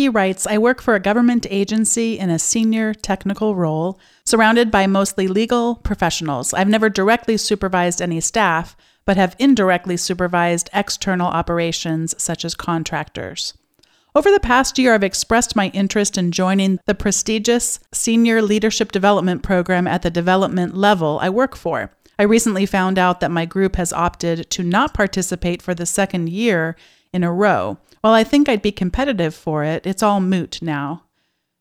He 0.00 0.08
writes, 0.08 0.46
I 0.46 0.56
work 0.56 0.80
for 0.80 0.94
a 0.94 0.98
government 0.98 1.46
agency 1.50 2.18
in 2.18 2.30
a 2.30 2.38
senior 2.38 2.94
technical 2.94 3.54
role, 3.54 4.00
surrounded 4.24 4.70
by 4.70 4.86
mostly 4.86 5.28
legal 5.28 5.74
professionals. 5.74 6.54
I've 6.54 6.70
never 6.70 6.88
directly 6.88 7.36
supervised 7.36 8.00
any 8.00 8.18
staff, 8.22 8.78
but 9.04 9.18
have 9.18 9.36
indirectly 9.38 9.98
supervised 9.98 10.70
external 10.72 11.26
operations 11.26 12.14
such 12.16 12.46
as 12.46 12.54
contractors. 12.54 13.52
Over 14.14 14.30
the 14.30 14.40
past 14.40 14.78
year, 14.78 14.94
I've 14.94 15.04
expressed 15.04 15.54
my 15.54 15.68
interest 15.74 16.16
in 16.16 16.32
joining 16.32 16.80
the 16.86 16.94
prestigious 16.94 17.78
Senior 17.92 18.40
Leadership 18.40 18.92
Development 18.92 19.42
Program 19.42 19.86
at 19.86 20.00
the 20.00 20.10
development 20.10 20.74
level 20.74 21.18
I 21.20 21.28
work 21.28 21.54
for. 21.54 21.92
I 22.18 22.22
recently 22.22 22.64
found 22.64 22.98
out 22.98 23.20
that 23.20 23.30
my 23.30 23.44
group 23.44 23.76
has 23.76 23.92
opted 23.92 24.48
to 24.48 24.62
not 24.62 24.94
participate 24.94 25.60
for 25.60 25.74
the 25.74 25.84
second 25.84 26.30
year 26.30 26.74
in 27.12 27.22
a 27.22 27.30
row. 27.30 27.76
While 28.00 28.14
I 28.14 28.24
think 28.24 28.48
I'd 28.48 28.62
be 28.62 28.72
competitive 28.72 29.34
for 29.34 29.64
it, 29.64 29.86
it's 29.86 30.02
all 30.02 30.20
moot 30.20 30.60
now. 30.62 31.04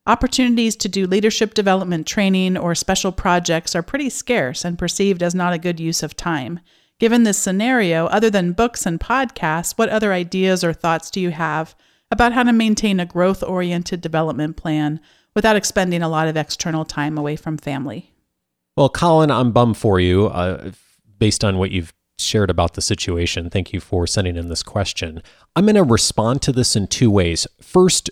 Opportunities 0.08 0.76
to 0.78 0.90
do 0.90 1.06
leadership 1.06 1.54
development 1.54 2.08
training 2.08 2.58
or 2.58 2.74
special 2.74 3.12
projects 3.12 3.76
are 3.76 3.84
pretty 3.84 4.10
scarce 4.10 4.66
and 4.66 4.80
perceived 4.80 5.22
as 5.22 5.36
not 5.36 5.54
a 5.54 5.60
good 5.60 5.80
use 5.80 6.02
of 6.02 6.16
time. 6.16 6.60
Given 7.00 7.24
this 7.24 7.38
scenario, 7.38 8.08
other 8.08 8.30
than 8.30 8.54
books 8.54 8.86
and 8.86 9.00
podcasts, 9.00 9.78
what 9.78 9.90
other 9.90 10.12
ideas 10.12 10.64
or 10.64 10.74
thoughts 10.74 11.12
do 11.12 11.20
you 11.20 11.30
have 11.32 11.76
about 12.12 12.34
how 12.34 12.44
to 12.44 12.52
maintain 12.52 13.00
a 13.00 13.06
growth 13.06 13.44
oriented 13.44 14.02
development 14.02 14.58
plan 14.58 15.00
without 15.36 15.56
expending 15.56 16.02
a 16.02 16.10
lot 16.10 16.28
of 16.28 16.36
external 16.36 16.86
time 16.86 17.18
away 17.18 17.36
from 17.36 17.58
family. 17.58 18.12
Well, 18.76 18.90
Colin, 18.90 19.32
I'm 19.32 19.52
bummed 19.52 19.78
for 19.78 20.00
you 20.00 20.28
uh, 20.28 20.72
based 21.18 21.44
on 21.44 21.58
what 21.58 21.72
you've 21.72 21.94
shared 22.24 22.50
about 22.50 22.74
the 22.74 22.82
situation. 22.82 23.50
Thank 23.50 23.74
you 23.74 23.80
for 23.80 24.08
sending 24.08 24.36
in 24.36 24.50
this 24.50 24.64
question. 24.64 25.22
I'm 25.56 25.66
going 25.66 25.76
to 25.76 25.84
respond 25.84 26.42
to 26.44 26.52
this 26.52 26.76
in 26.76 26.88
two 26.88 27.12
ways. 27.12 27.48
First, 27.62 28.10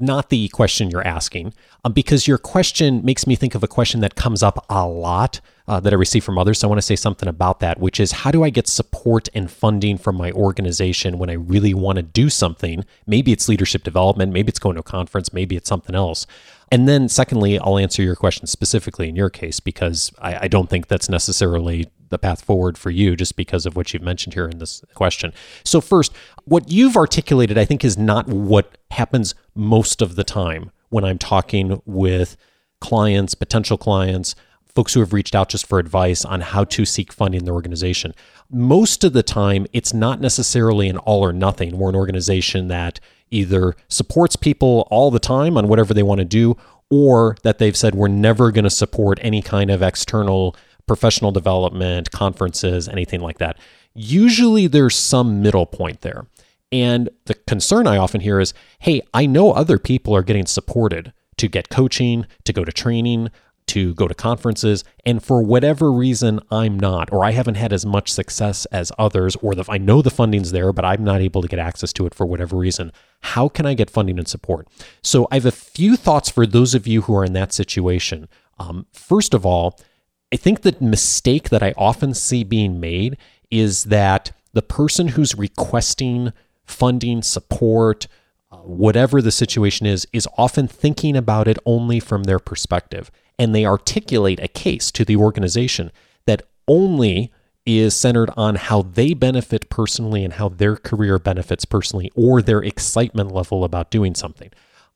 not 0.00 0.30
the 0.30 0.48
question 0.48 0.90
you're 0.90 1.06
asking, 1.06 1.52
um, 1.84 1.92
because 1.92 2.26
your 2.26 2.38
question 2.38 3.04
makes 3.04 3.26
me 3.26 3.36
think 3.36 3.54
of 3.54 3.62
a 3.62 3.68
question 3.68 4.00
that 4.00 4.14
comes 4.14 4.42
up 4.42 4.64
a 4.70 4.86
lot 4.86 5.40
uh, 5.68 5.78
that 5.78 5.92
I 5.92 5.96
receive 5.96 6.24
from 6.24 6.38
others. 6.38 6.58
So 6.58 6.66
I 6.66 6.70
want 6.70 6.78
to 6.78 6.86
say 6.86 6.96
something 6.96 7.28
about 7.28 7.60
that, 7.60 7.78
which 7.78 8.00
is 8.00 8.10
how 8.10 8.30
do 8.30 8.42
I 8.42 8.50
get 8.50 8.66
support 8.66 9.28
and 9.34 9.50
funding 9.50 9.98
from 9.98 10.16
my 10.16 10.32
organization 10.32 11.18
when 11.18 11.30
I 11.30 11.34
really 11.34 11.74
want 11.74 11.96
to 11.96 12.02
do 12.02 12.30
something? 12.30 12.84
Maybe 13.06 13.30
it's 13.30 13.48
leadership 13.48 13.84
development, 13.84 14.32
maybe 14.32 14.48
it's 14.48 14.58
going 14.58 14.74
to 14.74 14.80
a 14.80 14.84
conference, 14.84 15.32
maybe 15.32 15.54
it's 15.54 15.68
something 15.68 15.94
else. 15.94 16.26
And 16.72 16.88
then, 16.88 17.08
secondly, 17.08 17.58
I'll 17.58 17.78
answer 17.78 18.02
your 18.02 18.16
question 18.16 18.46
specifically 18.46 19.08
in 19.08 19.16
your 19.16 19.30
case 19.30 19.60
because 19.60 20.12
I, 20.18 20.44
I 20.44 20.48
don't 20.48 20.70
think 20.70 20.86
that's 20.86 21.08
necessarily 21.08 21.88
the 22.10 22.18
path 22.18 22.44
forward 22.44 22.76
for 22.76 22.90
you 22.90 23.16
just 23.16 23.36
because 23.36 23.66
of 23.66 23.76
what 23.76 23.92
you've 23.92 24.02
mentioned 24.02 24.34
here 24.34 24.46
in 24.46 24.58
this 24.58 24.84
question. 24.94 25.32
So, 25.64 25.80
first, 25.80 26.12
what 26.44 26.70
you've 26.70 26.96
articulated, 26.96 27.56
I 27.56 27.64
think, 27.64 27.84
is 27.84 27.96
not 27.96 28.28
what 28.28 28.76
happens 28.90 29.34
most 29.54 30.02
of 30.02 30.16
the 30.16 30.24
time 30.24 30.70
when 30.90 31.04
I'm 31.04 31.18
talking 31.18 31.80
with 31.86 32.36
clients, 32.80 33.34
potential 33.34 33.78
clients, 33.78 34.34
folks 34.74 34.94
who 34.94 35.00
have 35.00 35.12
reached 35.12 35.34
out 35.34 35.48
just 35.48 35.66
for 35.66 35.78
advice 35.78 36.24
on 36.24 36.40
how 36.40 36.64
to 36.64 36.84
seek 36.84 37.12
funding 37.12 37.40
in 37.40 37.44
the 37.44 37.52
organization. 37.52 38.14
Most 38.50 39.04
of 39.04 39.12
the 39.12 39.22
time, 39.22 39.66
it's 39.72 39.92
not 39.92 40.20
necessarily 40.20 40.88
an 40.88 40.98
all 40.98 41.24
or 41.24 41.32
nothing. 41.32 41.78
We're 41.78 41.90
an 41.90 41.96
organization 41.96 42.68
that 42.68 43.00
either 43.30 43.76
supports 43.88 44.36
people 44.36 44.86
all 44.90 45.10
the 45.10 45.20
time 45.20 45.56
on 45.56 45.68
whatever 45.68 45.94
they 45.94 46.02
want 46.02 46.18
to 46.18 46.24
do, 46.24 46.56
or 46.90 47.36
that 47.42 47.58
they've 47.58 47.76
said 47.76 47.94
we're 47.94 48.08
never 48.08 48.50
going 48.50 48.64
to 48.64 48.70
support 48.70 49.18
any 49.22 49.40
kind 49.40 49.70
of 49.70 49.82
external 49.82 50.56
professional 50.90 51.30
development, 51.30 52.10
conferences, 52.10 52.88
anything 52.88 53.20
like 53.20 53.38
that. 53.38 53.56
Usually 53.94 54.66
there's 54.66 54.96
some 54.96 55.40
middle 55.40 55.64
point 55.64 56.00
there. 56.00 56.26
And 56.72 57.08
the 57.26 57.34
concern 57.34 57.86
I 57.86 57.96
often 57.96 58.20
hear 58.20 58.40
is 58.40 58.52
hey, 58.80 59.00
I 59.14 59.24
know 59.26 59.52
other 59.52 59.78
people 59.78 60.16
are 60.16 60.24
getting 60.24 60.46
supported 60.46 61.12
to 61.36 61.46
get 61.46 61.68
coaching, 61.68 62.26
to 62.42 62.52
go 62.52 62.64
to 62.64 62.72
training, 62.72 63.28
to 63.66 63.94
go 63.94 64.08
to 64.08 64.14
conferences, 64.14 64.82
and 65.06 65.22
for 65.22 65.44
whatever 65.44 65.92
reason, 65.92 66.40
I'm 66.50 66.76
not, 66.76 67.12
or 67.12 67.24
I 67.24 67.30
haven't 67.30 67.54
had 67.54 67.72
as 67.72 67.86
much 67.86 68.10
success 68.10 68.64
as 68.72 68.90
others, 68.98 69.36
or 69.36 69.54
the, 69.54 69.64
I 69.68 69.78
know 69.78 70.02
the 70.02 70.10
funding's 70.10 70.50
there, 70.50 70.72
but 70.72 70.84
I'm 70.84 71.04
not 71.04 71.20
able 71.20 71.40
to 71.40 71.46
get 71.46 71.60
access 71.60 71.92
to 71.92 72.06
it 72.06 72.16
for 72.16 72.26
whatever 72.26 72.56
reason. 72.56 72.90
How 73.20 73.48
can 73.48 73.64
I 73.64 73.74
get 73.74 73.90
funding 73.90 74.18
and 74.18 74.26
support? 74.26 74.66
So 75.04 75.28
I 75.30 75.36
have 75.36 75.46
a 75.46 75.52
few 75.52 75.94
thoughts 75.94 76.28
for 76.28 76.46
those 76.46 76.74
of 76.74 76.88
you 76.88 77.02
who 77.02 77.14
are 77.14 77.24
in 77.24 77.32
that 77.34 77.52
situation. 77.52 78.28
Um, 78.58 78.86
first 78.92 79.34
of 79.34 79.46
all, 79.46 79.78
I 80.32 80.36
think 80.36 80.60
the 80.60 80.76
mistake 80.80 81.48
that 81.48 81.62
I 81.62 81.74
often 81.76 82.14
see 82.14 82.44
being 82.44 82.78
made 82.78 83.16
is 83.50 83.84
that 83.84 84.32
the 84.52 84.62
person 84.62 85.08
who's 85.08 85.34
requesting 85.34 86.32
funding, 86.64 87.22
support, 87.22 88.06
uh, 88.52 88.58
whatever 88.58 89.20
the 89.20 89.32
situation 89.32 89.86
is, 89.86 90.06
is 90.12 90.28
often 90.38 90.68
thinking 90.68 91.16
about 91.16 91.48
it 91.48 91.58
only 91.66 92.00
from 92.00 92.24
their 92.24 92.38
perspective. 92.38 93.10
And 93.38 93.54
they 93.54 93.64
articulate 93.64 94.40
a 94.40 94.48
case 94.48 94.90
to 94.92 95.04
the 95.04 95.16
organization 95.16 95.90
that 96.26 96.42
only 96.68 97.32
is 97.66 97.94
centered 97.94 98.30
on 98.36 98.54
how 98.56 98.82
they 98.82 99.14
benefit 99.14 99.68
personally 99.68 100.24
and 100.24 100.34
how 100.34 100.48
their 100.48 100.76
career 100.76 101.18
benefits 101.18 101.64
personally 101.64 102.10
or 102.14 102.40
their 102.40 102.60
excitement 102.60 103.32
level 103.32 103.64
about 103.64 103.90
doing 103.90 104.14
something. 104.14 104.50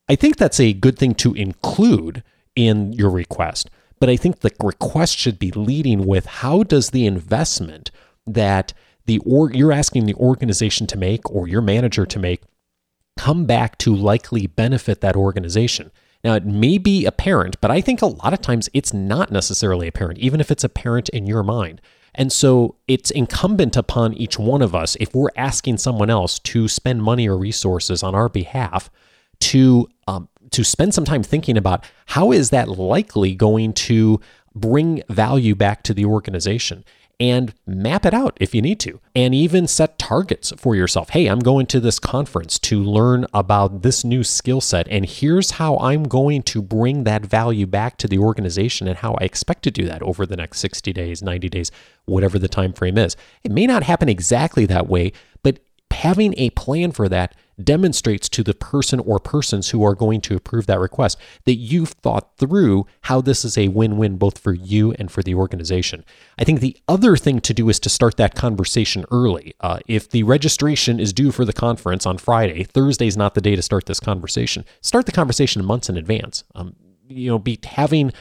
I 0.09 0.17
think 0.17 0.37
that's 0.37 0.61
a 0.61 0.73
good 0.73 0.99
thing 0.99 1.15
to 1.17 1.35
include 1.35 2.23
in 2.55 2.93
your 2.93 3.11
request, 3.11 3.71
but 4.01 4.09
I 4.09 4.17
think 4.17 4.41
the 4.41 4.53
request 4.63 5.17
should 5.17 5.39
be 5.39 5.51
leading 5.53 6.07
with 6.07 6.27
how 6.27 6.63
does 6.63 6.91
the 6.91 7.07
investment 7.07 7.91
that 8.27 8.73
the 9.07 9.19
or 9.19 9.53
you're 9.53 9.73
asking 9.73 10.07
the 10.07 10.15
organization 10.15 10.87
to 10.89 10.99
make 10.99 11.31
or 11.31 11.47
your 11.47 11.61
manager 11.61 12.07
to 12.07 12.19
make 12.19 12.43
come 13.17 13.45
back 13.45 13.79
to 13.79 13.95
likely 13.95 14.47
benefit 14.47 15.01
that 15.01 15.17
organization. 15.17 15.91
Now, 16.23 16.35
it 16.35 16.47
may 16.47 16.79
be 16.79 17.05
apparent, 17.05 17.61
but 17.61 17.71
I 17.71 17.81
think 17.81 18.01
a 18.01 18.07
lot 18.07 18.33
of 18.33 18.41
times 18.41 18.71
it's 18.73 18.95
not 18.95 19.31
necessarily 19.31 19.87
apparent, 19.87 20.19
even 20.19 20.41
if 20.41 20.51
it's 20.51 20.65
apparent 20.65 21.11
in 21.11 21.27
your 21.27 21.43
mind. 21.43 21.83
And 22.15 22.33
so 22.33 22.77
it's 22.89 23.11
incumbent 23.11 23.77
upon 23.77 24.15
each 24.15 24.39
one 24.39 24.63
of 24.63 24.75
us, 24.75 24.97
if 25.01 25.15
we're 25.15 25.29
asking 25.37 25.79
someone 25.79 26.11
else 26.11 26.39
to 26.41 26.67
spend 26.69 27.03
money 27.03 27.29
or 27.29 27.37
resources 27.37 28.03
on 28.03 28.15
our 28.15 28.29
behalf, 28.29 28.89
to 29.41 29.89
um, 30.07 30.29
to 30.51 30.65
spend 30.65 30.95
some 30.95 31.05
time 31.05 31.23
thinking 31.23 31.57
about 31.57 31.85
how 32.07 32.33
is 32.33 32.51
that 32.51 32.69
likely 32.69 33.35
going 33.35 33.73
to 33.73 34.21
bring 34.55 35.03
value 35.09 35.55
back 35.55 35.83
to 35.83 35.95
the 35.95 36.05
organization 36.05 36.85
and 37.21 37.55
map 37.67 38.05
it 38.05 38.13
out 38.13 38.37
if 38.41 38.55
you 38.55 38.63
need 38.63 38.81
to, 38.81 39.01
and 39.15 39.35
even 39.35 39.67
set 39.69 39.99
targets 39.99 40.53
for 40.57 40.75
yourself. 40.75 41.11
Hey, 41.11 41.27
I'm 41.27 41.39
going 41.39 41.67
to 41.67 41.81
this 41.81 41.99
conference 41.99 42.59
to 42.61 42.83
learn 42.83 43.27
about 43.33 43.83
this 43.83 44.05
new 44.05 44.25
skill 44.25 44.61
set, 44.61 44.89
and 44.89 45.07
here's 45.07 45.53
how 45.53 45.77
I'm 45.79 46.05
going 46.05 46.43
to 46.43 46.63
bring 46.63 47.05
that 47.05 47.25
value 47.25 47.67
back 47.67 47.99
to 47.99 48.09
the 48.09 48.19
organization 48.19 48.89
and 48.89 48.99
how 48.99 49.15
I 49.21 49.25
expect 49.25 49.63
to 49.65 49.71
do 49.71 49.85
that 49.87 50.03
over 50.03 50.27
the 50.27 50.37
next 50.37 50.59
60 50.59 50.93
days, 50.93 51.23
90 51.23 51.49
days, 51.49 51.71
whatever 52.05 52.39
the 52.39 52.49
time 52.49 52.73
frame 52.73 52.99
is. 52.99 53.17
It 53.43 53.53
may 53.53 53.67
not 53.67 53.85
happen 53.85 54.09
exactly 54.09 54.67
that 54.67 54.89
way, 54.89 55.13
but 55.43 55.61
having 55.93 56.35
a 56.37 56.51
plan 56.51 56.91
for 56.91 57.09
that 57.09 57.37
demonstrates 57.63 58.29
to 58.29 58.43
the 58.43 58.55
person 58.55 59.01
or 59.01 59.19
persons 59.19 59.71
who 59.71 59.85
are 59.85 59.95
going 59.95 60.21
to 60.23 60.37
approve 60.37 60.67
that 60.67 60.81
request 60.81 61.19
that 61.45 61.55
you've 61.55 61.91
thought 61.91 62.37
through 62.37 62.87
how 63.03 63.21
this 63.21 63.45
is 63.45 63.57
a 63.57 63.69
win 63.69 63.97
win 63.97 64.17
both 64.17 64.39
for 64.39 64.53
you 64.53 64.93
and 64.93 65.11
for 65.11 65.23
the 65.23 65.35
organization. 65.35 66.05
I 66.39 66.45
think 66.45 66.61
the 66.61 66.77
other 66.89 67.17
thing 67.17 67.41
to 67.41 67.55
do 67.55 67.69
is 67.69 67.79
to 67.81 67.89
start 67.89 68.17
that 68.17 68.35
conversation 68.35 69.05
early. 69.11 69.55
Uh, 69.61 69.81
if 69.87 70.11
the 70.11 70.23
registration 70.23 70.99
is 70.99 71.13
due 71.13 71.31
for 71.31 71.45
the 71.45 71.53
conference 71.53 72.07
on 72.07 72.19
Friday, 72.19 72.65
Thursday 72.65 73.07
is 73.07 73.17
not 73.17 73.35
the 73.35 73.41
day 73.41 73.57
to 73.57 73.63
start 73.63 73.87
this 73.87 74.01
conversation. 74.01 74.65
Start 74.81 75.07
the 75.07 75.13
conversation 75.13 75.65
months 75.65 75.89
in 75.89 75.97
advance. 75.97 76.45
Um, 76.55 76.77
you 77.09 77.31
know, 77.31 77.39
be 77.39 77.59
having 77.65 78.13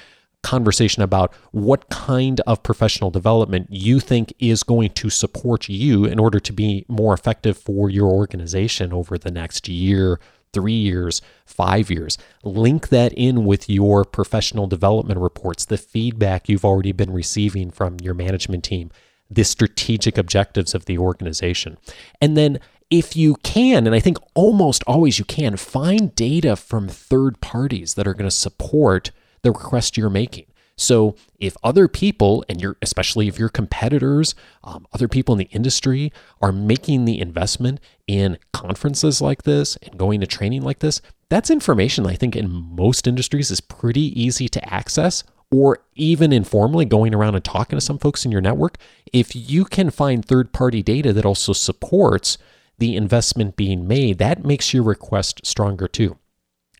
conversation 0.43 1.01
about 1.01 1.33
what 1.51 1.89
kind 1.89 2.39
of 2.41 2.61
professional 2.61 3.09
development 3.09 3.67
you 3.69 3.99
think 3.99 4.33
is 4.39 4.61
going 4.61 4.91
to 4.91 5.09
support 5.09 5.67
you 5.67 6.05
in 6.05 6.19
order 6.19 6.39
to 6.39 6.53
be 6.53 6.85
more 6.87 7.13
effective 7.13 7.57
for 7.57 7.89
your 7.89 8.09
organization 8.09 8.93
over 8.93 9.17
the 9.17 9.31
next 9.31 9.67
year, 9.67 10.19
three 10.53 10.73
years, 10.73 11.21
five 11.45 11.89
years. 11.89 12.17
Link 12.43 12.89
that 12.89 13.11
in 13.13 13.45
with 13.45 13.69
your 13.69 14.05
professional 14.05 14.67
development 14.67 15.19
reports, 15.19 15.65
the 15.65 15.77
feedback 15.77 16.47
you've 16.47 16.65
already 16.65 16.91
been 16.91 17.11
receiving 17.11 17.71
from 17.71 17.97
your 18.01 18.13
management 18.13 18.63
team, 18.63 18.91
the 19.29 19.43
strategic 19.43 20.17
objectives 20.17 20.75
of 20.75 20.85
the 20.85 20.97
organization. 20.97 21.77
And 22.21 22.37
then 22.37 22.59
if 22.91 23.15
you 23.15 23.35
can, 23.37 23.87
and 23.87 23.95
I 23.95 23.99
think 23.99 24.17
almost 24.35 24.83
always 24.85 25.17
you 25.17 25.25
can, 25.25 25.57
find 25.57 26.13
data 26.13 26.55
from 26.55 26.87
third 26.87 27.41
parties 27.41 27.95
that 27.95 28.07
are 28.07 28.13
going 28.13 28.29
to 28.29 28.35
support 28.35 29.09
the 29.43 29.51
request 29.51 29.97
you're 29.97 30.09
making. 30.09 30.45
So 30.75 31.15
if 31.39 31.55
other 31.63 31.87
people, 31.87 32.43
and 32.49 32.59
you're 32.59 32.77
especially 32.81 33.27
if 33.27 33.37
your 33.37 33.49
competitors, 33.49 34.33
um, 34.63 34.87
other 34.91 35.07
people 35.07 35.33
in 35.33 35.39
the 35.39 35.55
industry 35.55 36.11
are 36.41 36.51
making 36.51 37.05
the 37.05 37.19
investment 37.19 37.79
in 38.07 38.39
conferences 38.53 39.21
like 39.21 39.43
this 39.43 39.75
and 39.77 39.97
going 39.97 40.19
to 40.21 40.27
training 40.27 40.63
like 40.63 40.79
this, 40.79 41.01
that's 41.29 41.51
information 41.51 42.07
I 42.07 42.15
think 42.15 42.35
in 42.35 42.49
most 42.49 43.07
industries 43.07 43.51
is 43.51 43.61
pretty 43.61 44.19
easy 44.19 44.47
to 44.49 44.73
access. 44.73 45.23
Or 45.51 45.83
even 45.93 46.33
informally 46.33 46.85
going 46.85 47.13
around 47.13 47.35
and 47.35 47.43
talking 47.43 47.77
to 47.77 47.85
some 47.85 47.99
folks 47.99 48.25
in 48.25 48.31
your 48.31 48.41
network, 48.41 48.77
if 49.11 49.35
you 49.35 49.65
can 49.65 49.91
find 49.91 50.25
third 50.25 50.51
party 50.51 50.81
data 50.81 51.13
that 51.13 51.25
also 51.25 51.53
supports 51.53 52.39
the 52.79 52.95
investment 52.95 53.55
being 53.55 53.87
made, 53.87 54.17
that 54.17 54.43
makes 54.43 54.73
your 54.73 54.81
request 54.81 55.45
stronger 55.45 55.87
too. 55.87 56.17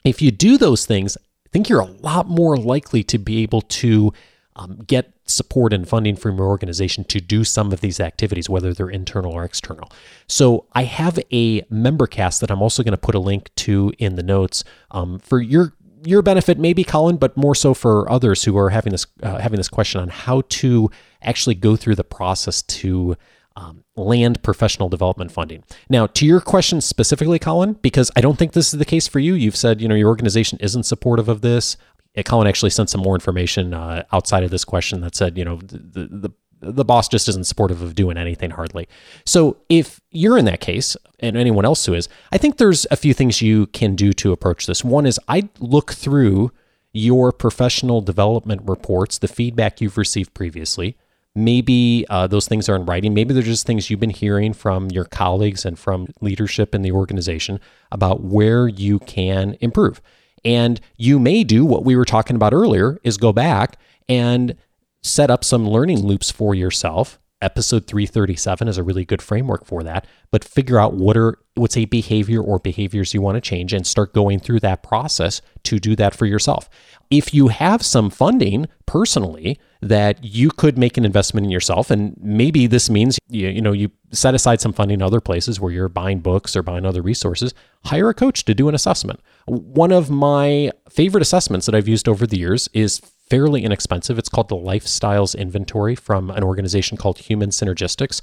If 0.03 0.23
you 0.23 0.31
do 0.31 0.57
those 0.57 0.87
things, 0.87 1.19
think 1.53 1.69
you're 1.69 1.79
a 1.79 1.85
lot 1.85 2.27
more 2.27 2.57
likely 2.57 3.03
to 3.03 3.17
be 3.17 3.43
able 3.43 3.61
to 3.61 4.11
um, 4.55 4.79
get 4.85 5.13
support 5.25 5.73
and 5.73 5.87
funding 5.87 6.15
from 6.15 6.37
your 6.37 6.47
organization 6.47 7.03
to 7.05 7.19
do 7.19 7.43
some 7.43 7.71
of 7.71 7.81
these 7.81 7.99
activities, 7.99 8.49
whether 8.49 8.73
they're 8.73 8.89
internal 8.89 9.31
or 9.31 9.43
external. 9.43 9.89
So 10.27 10.65
I 10.73 10.83
have 10.83 11.17
a 11.31 11.63
member 11.69 12.07
cast 12.07 12.41
that 12.41 12.51
I'm 12.51 12.61
also 12.61 12.83
going 12.83 12.91
to 12.91 12.97
put 12.97 13.15
a 13.15 13.19
link 13.19 13.53
to 13.55 13.93
in 13.97 14.15
the 14.15 14.23
notes 14.23 14.63
um, 14.91 15.19
for 15.19 15.41
your 15.41 15.73
your 16.05 16.21
benefit, 16.21 16.59
maybe 16.59 16.83
Colin, 16.83 17.15
but 17.15 17.37
more 17.37 17.55
so 17.55 17.73
for 17.73 18.11
others 18.11 18.43
who 18.43 18.57
are 18.57 18.69
having 18.69 18.91
this 18.91 19.07
uh, 19.21 19.39
having 19.39 19.57
this 19.57 19.69
question 19.69 20.01
on 20.01 20.09
how 20.09 20.43
to 20.49 20.89
actually 21.21 21.55
go 21.55 21.77
through 21.77 21.95
the 21.95 22.03
process 22.03 22.61
to 22.63 23.15
um, 23.55 23.83
land 23.95 24.41
professional 24.43 24.89
development 24.89 25.31
funding. 25.31 25.63
Now, 25.89 26.07
to 26.07 26.25
your 26.25 26.41
question 26.41 26.81
specifically, 26.81 27.39
Colin, 27.39 27.73
because 27.81 28.09
I 28.15 28.21
don't 28.21 28.37
think 28.37 28.53
this 28.53 28.73
is 28.73 28.79
the 28.79 28.85
case 28.85 29.07
for 29.07 29.19
you. 29.19 29.33
You've 29.33 29.55
said 29.55 29.81
you 29.81 29.87
know 29.87 29.95
your 29.95 30.09
organization 30.09 30.57
isn't 30.61 30.83
supportive 30.83 31.29
of 31.29 31.41
this. 31.41 31.77
Colin 32.25 32.47
actually 32.47 32.69
sent 32.69 32.89
some 32.89 33.01
more 33.01 33.15
information 33.15 33.73
uh, 33.73 34.03
outside 34.11 34.43
of 34.43 34.51
this 34.51 34.63
question 34.63 35.01
that 35.01 35.15
said 35.15 35.37
you 35.37 35.45
know 35.45 35.57
the, 35.57 36.07
the 36.07 36.31
the 36.71 36.85
boss 36.85 37.07
just 37.09 37.27
isn't 37.27 37.45
supportive 37.45 37.81
of 37.81 37.95
doing 37.95 38.17
anything 38.17 38.51
hardly. 38.51 38.87
So 39.25 39.57
if 39.69 39.99
you're 40.11 40.37
in 40.37 40.45
that 40.45 40.61
case, 40.61 40.95
and 41.19 41.37
anyone 41.37 41.65
else 41.65 41.85
who 41.85 41.93
is, 41.93 42.09
I 42.31 42.37
think 42.37 42.57
there's 42.57 42.85
a 42.91 42.95
few 42.95 43.13
things 43.13 43.41
you 43.41 43.67
can 43.67 43.95
do 43.95 44.13
to 44.13 44.31
approach 44.31 44.65
this. 44.65 44.83
One 44.83 45.05
is 45.05 45.19
I 45.27 45.49
look 45.59 45.93
through 45.93 46.51
your 46.91 47.31
professional 47.31 48.01
development 48.01 48.61
reports, 48.65 49.17
the 49.17 49.27
feedback 49.27 49.81
you've 49.81 49.97
received 49.97 50.33
previously. 50.33 50.97
Maybe 51.35 52.05
uh, 52.09 52.27
those 52.27 52.47
things 52.47 52.69
are 52.69 52.75
in 52.75 52.85
writing. 52.85 53.13
Maybe 53.13 53.33
they're 53.33 53.41
just 53.41 53.65
things 53.65 53.89
you've 53.89 53.99
been 53.99 54.11
hearing 54.11 54.53
from 54.53 54.91
your 54.91 55.05
colleagues 55.05 55.65
and 55.65 55.79
from 55.79 56.07
leadership 56.21 56.75
in 56.75 56.83
the 56.83 56.91
organization 56.91 57.59
about 57.91 58.21
where 58.21 58.67
you 58.67 58.99
can 58.99 59.57
improve. 59.59 60.01
And 60.45 60.79
you 60.97 61.19
may 61.19 61.43
do 61.43 61.65
what 61.65 61.85
we 61.85 61.95
were 61.95 62.05
talking 62.05 62.35
about 62.35 62.53
earlier 62.53 62.99
is 63.03 63.17
go 63.17 63.33
back 63.33 63.77
and 64.07 64.55
set 65.01 65.31
up 65.31 65.43
some 65.43 65.67
learning 65.67 66.05
loops 66.05 66.29
for 66.29 66.53
yourself. 66.53 67.19
Episode 67.43 67.87
337 67.87 68.69
is 68.69 68.77
a 68.77 68.83
really 68.83 69.03
good 69.03 69.21
framework 69.21 69.65
for 69.65 69.83
that, 69.83 70.07
but 70.31 70.45
figure 70.45 70.79
out 70.79 70.93
what 70.93 71.17
are 71.17 71.37
what's 71.55 71.75
a 71.75 71.85
behavior 71.85 72.41
or 72.41 72.57
behaviors 72.57 73.13
you 73.13 73.21
want 73.21 73.35
to 73.35 73.41
change 73.41 73.73
and 73.73 73.85
start 73.85 74.13
going 74.13 74.39
through 74.39 74.61
that 74.61 74.81
process 74.81 75.41
to 75.63 75.77
do 75.77 75.93
that 75.95 76.15
for 76.15 76.25
yourself. 76.25 76.69
If 77.11 77.33
you 77.33 77.49
have 77.49 77.83
some 77.83 78.09
funding 78.09 78.67
personally, 78.85 79.59
that 79.83 80.23
you 80.23 80.49
could 80.49 80.77
make 80.77 80.97
an 80.97 81.03
investment 81.03 81.43
in 81.43 81.51
yourself 81.51 81.91
and 81.91 82.15
maybe 82.21 82.67
this 82.67 82.89
means 82.89 83.19
you, 83.27 83.49
you 83.49 83.61
know 83.61 83.73
you 83.73 83.91
set 84.11 84.33
aside 84.33 84.61
some 84.61 84.71
funding 84.71 84.95
in 84.95 85.01
other 85.01 85.19
places 85.19 85.59
where 85.59 85.71
you're 85.71 85.89
buying 85.89 86.19
books 86.19 86.55
or 86.55 86.63
buying 86.63 86.85
other 86.85 87.01
resources 87.01 87.53
hire 87.85 88.07
a 88.07 88.13
coach 88.13 88.45
to 88.45 88.53
do 88.53 88.69
an 88.69 88.75
assessment 88.75 89.19
one 89.45 89.91
of 89.91 90.09
my 90.09 90.71
favorite 90.89 91.21
assessments 91.21 91.65
that 91.65 91.75
i've 91.75 91.87
used 91.87 92.07
over 92.07 92.25
the 92.25 92.37
years 92.37 92.69
is 92.73 93.01
fairly 93.33 93.63
inexpensive 93.63 94.19
it's 94.19 94.29
called 94.29 94.49
the 94.49 94.55
lifestyles 94.55 95.35
inventory 95.37 95.95
from 95.95 96.29
an 96.29 96.43
organization 96.43 96.97
called 96.97 97.17
human 97.17 97.49
synergistics 97.49 98.21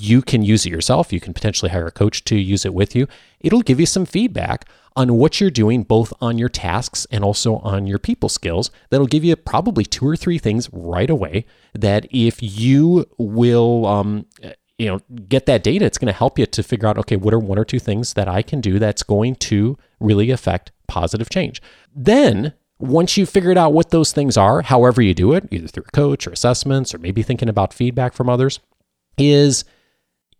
you 0.00 0.20
can 0.20 0.42
use 0.42 0.66
it 0.66 0.70
yourself 0.70 1.12
you 1.12 1.20
can 1.20 1.32
potentially 1.32 1.70
hire 1.70 1.86
a 1.86 1.92
coach 1.92 2.24
to 2.24 2.36
use 2.36 2.64
it 2.64 2.74
with 2.74 2.96
you 2.96 3.06
it'll 3.40 3.62
give 3.62 3.78
you 3.78 3.86
some 3.86 4.04
feedback 4.04 4.64
on 4.98 5.14
what 5.14 5.40
you're 5.40 5.48
doing, 5.48 5.84
both 5.84 6.12
on 6.20 6.38
your 6.38 6.48
tasks 6.48 7.06
and 7.12 7.22
also 7.22 7.58
on 7.58 7.86
your 7.86 8.00
people 8.00 8.28
skills. 8.28 8.72
That'll 8.90 9.06
give 9.06 9.24
you 9.24 9.36
probably 9.36 9.84
two 9.84 10.04
or 10.04 10.16
three 10.16 10.38
things 10.38 10.68
right 10.72 11.08
away 11.08 11.46
that 11.72 12.08
if 12.10 12.42
you 12.42 13.06
will, 13.16 13.86
um, 13.86 14.26
you 14.76 14.88
know, 14.88 15.00
get 15.28 15.46
that 15.46 15.62
data, 15.62 15.84
it's 15.84 15.98
going 15.98 16.12
to 16.12 16.18
help 16.18 16.36
you 16.36 16.46
to 16.46 16.62
figure 16.64 16.88
out, 16.88 16.98
okay, 16.98 17.14
what 17.14 17.32
are 17.32 17.38
one 17.38 17.60
or 17.60 17.64
two 17.64 17.78
things 17.78 18.14
that 18.14 18.26
I 18.26 18.42
can 18.42 18.60
do 18.60 18.80
that's 18.80 19.04
going 19.04 19.36
to 19.36 19.78
really 20.00 20.32
affect 20.32 20.72
positive 20.88 21.30
change. 21.30 21.62
Then 21.94 22.54
once 22.78 23.16
you've 23.16 23.28
figured 23.28 23.58
out 23.58 23.72
what 23.72 23.90
those 23.90 24.12
things 24.12 24.36
are, 24.36 24.62
however 24.62 25.02
you 25.02 25.14
do 25.14 25.32
it, 25.32 25.48
either 25.50 25.66
through 25.66 25.84
a 25.86 25.90
coach 25.90 26.26
or 26.26 26.30
assessments 26.30 26.94
or 26.94 26.98
maybe 26.98 27.22
thinking 27.22 27.48
about 27.48 27.74
feedback 27.74 28.12
from 28.12 28.28
others, 28.28 28.60
is 29.16 29.64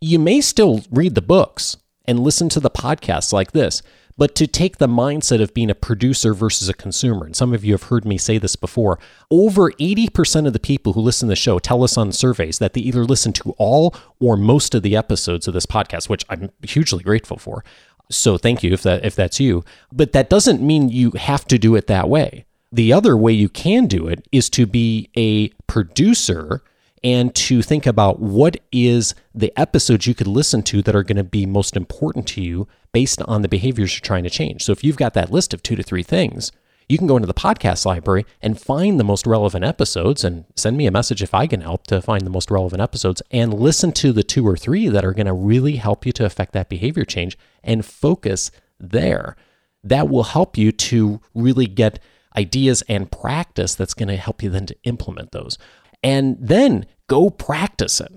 you 0.01 0.18
may 0.18 0.40
still 0.40 0.83
read 0.90 1.14
the 1.14 1.22
books 1.22 1.77
and 2.07 2.20
listen 2.20 2.48
to 2.48 2.61
the 2.61 2.70
podcasts 2.70 3.33
like 3.33 3.53
this, 3.53 3.83
but 4.16 4.35
to 4.35 4.46
take 4.46 4.79
the 4.79 4.88
mindset 4.88 5.40
of 5.40 5.55
being 5.55 5.70
a 5.70 5.74
producer 5.74 6.35
versus 6.35 6.68
a 6.68 6.74
consumer. 6.74 7.27
And 7.27 7.37
some 7.37 7.53
of 7.53 7.64
you 7.64 7.72
have 7.72 7.85
heard 7.85 8.05
me 8.05 8.18
say 8.18 8.38
this 8.38 8.57
before. 8.57 8.98
Over 9.31 9.70
80% 9.72 10.46
of 10.46 10.53
the 10.53 10.59
people 10.59 10.92
who 10.92 11.01
listen 11.01 11.29
to 11.29 11.33
the 11.33 11.37
show 11.37 11.59
tell 11.59 11.85
us 11.85 11.96
on 11.96 12.12
surveys 12.12 12.59
that 12.59 12.72
they 12.72 12.81
either 12.81 13.05
listen 13.05 13.33
to 13.35 13.55
all 13.59 13.94
or 14.20 14.37
most 14.37 14.74
of 14.74 14.83
the 14.83 14.96
episodes 14.96 15.46
of 15.46 15.55
this 15.55 15.66
podcast, 15.66 16.09
which 16.09 16.24
I'm 16.29 16.51
hugely 16.62 17.03
grateful 17.03 17.38
for. 17.38 17.64
So 18.10 18.38
thank 18.38 18.62
you 18.62 18.72
if 18.72 18.82
that 18.82 19.04
if 19.04 19.14
that's 19.14 19.38
you. 19.38 19.64
But 19.92 20.12
that 20.12 20.30
doesn't 20.30 20.62
mean 20.62 20.88
you 20.88 21.12
have 21.12 21.46
to 21.46 21.58
do 21.58 21.74
it 21.74 21.86
that 21.88 22.08
way. 22.08 22.46
The 22.70 22.92
other 22.92 23.16
way 23.16 23.32
you 23.32 23.48
can 23.48 23.86
do 23.86 24.08
it 24.08 24.26
is 24.30 24.50
to 24.50 24.66
be 24.66 25.10
a 25.16 25.48
producer 25.66 26.62
and 27.04 27.34
to 27.34 27.62
think 27.62 27.86
about 27.86 28.20
what 28.20 28.56
is 28.72 29.14
the 29.34 29.52
episodes 29.56 30.06
you 30.06 30.14
could 30.14 30.26
listen 30.26 30.62
to 30.64 30.82
that 30.82 30.96
are 30.96 31.04
going 31.04 31.16
to 31.16 31.24
be 31.24 31.46
most 31.46 31.76
important 31.76 32.26
to 32.28 32.42
you 32.42 32.66
based 32.92 33.22
on 33.22 33.42
the 33.42 33.48
behaviors 33.48 33.94
you're 33.94 34.04
trying 34.04 34.24
to 34.24 34.30
change. 34.30 34.64
So 34.64 34.72
if 34.72 34.82
you've 34.82 34.96
got 34.96 35.14
that 35.14 35.30
list 35.30 35.54
of 35.54 35.62
2 35.62 35.76
to 35.76 35.82
3 35.82 36.02
things, 36.02 36.52
you 36.88 36.96
can 36.96 37.07
go 37.07 37.16
into 37.16 37.27
the 37.27 37.35
podcast 37.35 37.85
library 37.85 38.24
and 38.40 38.61
find 38.61 38.98
the 38.98 39.05
most 39.05 39.27
relevant 39.27 39.64
episodes 39.64 40.24
and 40.24 40.46
send 40.57 40.77
me 40.77 40.87
a 40.87 40.90
message 40.90 41.22
if 41.22 41.35
I 41.35 41.46
can 41.46 41.61
help 41.61 41.87
to 41.88 42.01
find 42.01 42.24
the 42.24 42.31
most 42.31 42.51
relevant 42.51 42.81
episodes 42.81 43.20
and 43.31 43.53
listen 43.53 43.92
to 43.92 44.12
the 44.12 44.22
two 44.22 44.46
or 44.46 44.57
three 44.57 44.88
that 44.88 45.05
are 45.05 45.12
going 45.12 45.27
to 45.27 45.35
really 45.35 45.77
help 45.77 46.07
you 46.07 46.12
to 46.12 46.24
affect 46.24 46.53
that 46.55 46.70
behavior 46.70 47.05
change 47.05 47.37
and 47.62 47.85
focus 47.85 48.51
there. 48.81 49.37
That 49.85 50.09
will 50.09 50.24
help 50.24 50.57
you 50.57 50.72
to 50.72 51.20
really 51.35 51.66
get 51.66 51.98
ideas 52.37 52.83
and 52.88 53.11
practice 53.11 53.74
that's 53.74 53.94
going 53.94 54.09
to 54.09 54.16
help 54.16 54.42
you 54.42 54.48
then 54.48 54.66
to 54.66 54.77
implement 54.85 55.33
those. 55.33 55.59
And 56.03 56.37
then 56.40 56.87
go 57.07 57.29
practice 57.29 58.01
it. 58.01 58.12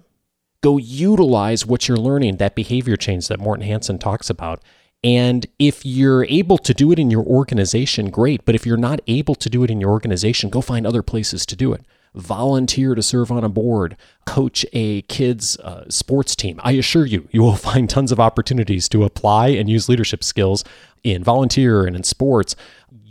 Go 0.62 0.78
utilize 0.78 1.66
what 1.66 1.88
you're 1.88 1.98
learning, 1.98 2.38
that 2.38 2.56
behavior 2.56 2.96
change 2.96 3.28
that 3.28 3.40
Morten 3.40 3.66
Hansen 3.66 3.98
talks 3.98 4.30
about, 4.30 4.64
and 5.04 5.48
if 5.58 5.86
you're 5.86 6.26
able 6.26 6.58
to 6.60 6.74
do 6.74 6.92
it 6.92 7.00
in 7.00 7.10
your 7.10 7.24
organization, 7.24 8.10
great. 8.10 8.46
But 8.46 8.56
if 8.56 8.66
you're 8.66 8.78
not 8.78 9.02
able 9.08 9.36
to 9.36 9.50
do 9.50 9.64
it 9.64 9.72
in 9.72 9.82
your 9.82 9.90
organization, 9.90 10.50
go 10.50 10.62
find 10.62 10.86
other 10.86 11.02
places 11.02 11.46
to 11.48 11.56
do 11.56 11.74
it. 11.74 11.82
Volunteer 12.14 12.94
to 12.94 13.02
serve 13.02 13.32
on 13.32 13.44
a 13.44 13.50
board, 13.50 13.96
coach 14.26 14.66
a 14.74 15.02
kids' 15.04 15.58
uh, 15.58 15.90
sports 15.90 16.36
team. 16.36 16.60
I 16.62 16.74
assure 16.74 17.06
you, 17.06 17.28
you 17.32 17.42
will 17.42 17.56
find 17.70 17.90
tons 17.90 18.12
of 18.12 18.20
opportunities 18.20 18.88
to 18.90 19.04
apply 19.04 19.50
and 19.50 19.70
use 19.70 19.90
leadership 19.90 20.24
skills 20.24 20.64
in 21.04 21.24
volunteer 21.24 21.86
and 21.86 21.96
in 21.96 22.04
sports. 22.04 22.56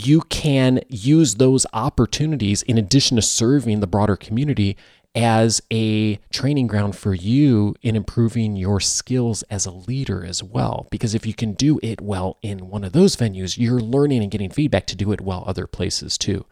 You 0.03 0.21
can 0.23 0.81
use 0.89 1.37
those 1.37 1.67
opportunities 1.73 2.63
in 2.63 2.79
addition 2.79 3.17
to 3.17 3.23
serving 3.23 3.81
the 3.81 3.87
broader 3.87 4.17
community 4.17 4.77
as 5.15 5.61
a 5.73 6.17
training 6.31 6.67
ground 6.67 6.97
for 6.97 7.15
you 7.15 7.75
in 7.83 7.97
improving 7.97 8.57
your 8.57 8.81
skills 8.81 9.43
as 9.45 9.67
a 9.67 9.71
leader 9.71 10.25
as 10.25 10.43
well. 10.43 10.87
Because 10.91 11.15
if 11.15 11.27
you 11.27 11.35
can 11.35 11.55
do 11.55 11.81
it 11.83 12.01
well 12.01 12.39
in 12.43 12.69
one 12.69 12.85
of 12.85 12.93
those 12.93 13.17
venues, 13.17 13.59
you're 13.59 13.81
learning 13.81 14.23
and 14.23 14.31
getting 14.31 14.51
feedback 14.51 14.87
to 14.87 14.97
do 14.97 15.13
it 15.13 15.21
well 15.21 15.45
other 15.47 15.67
places 15.67 16.17
too. 16.17 16.45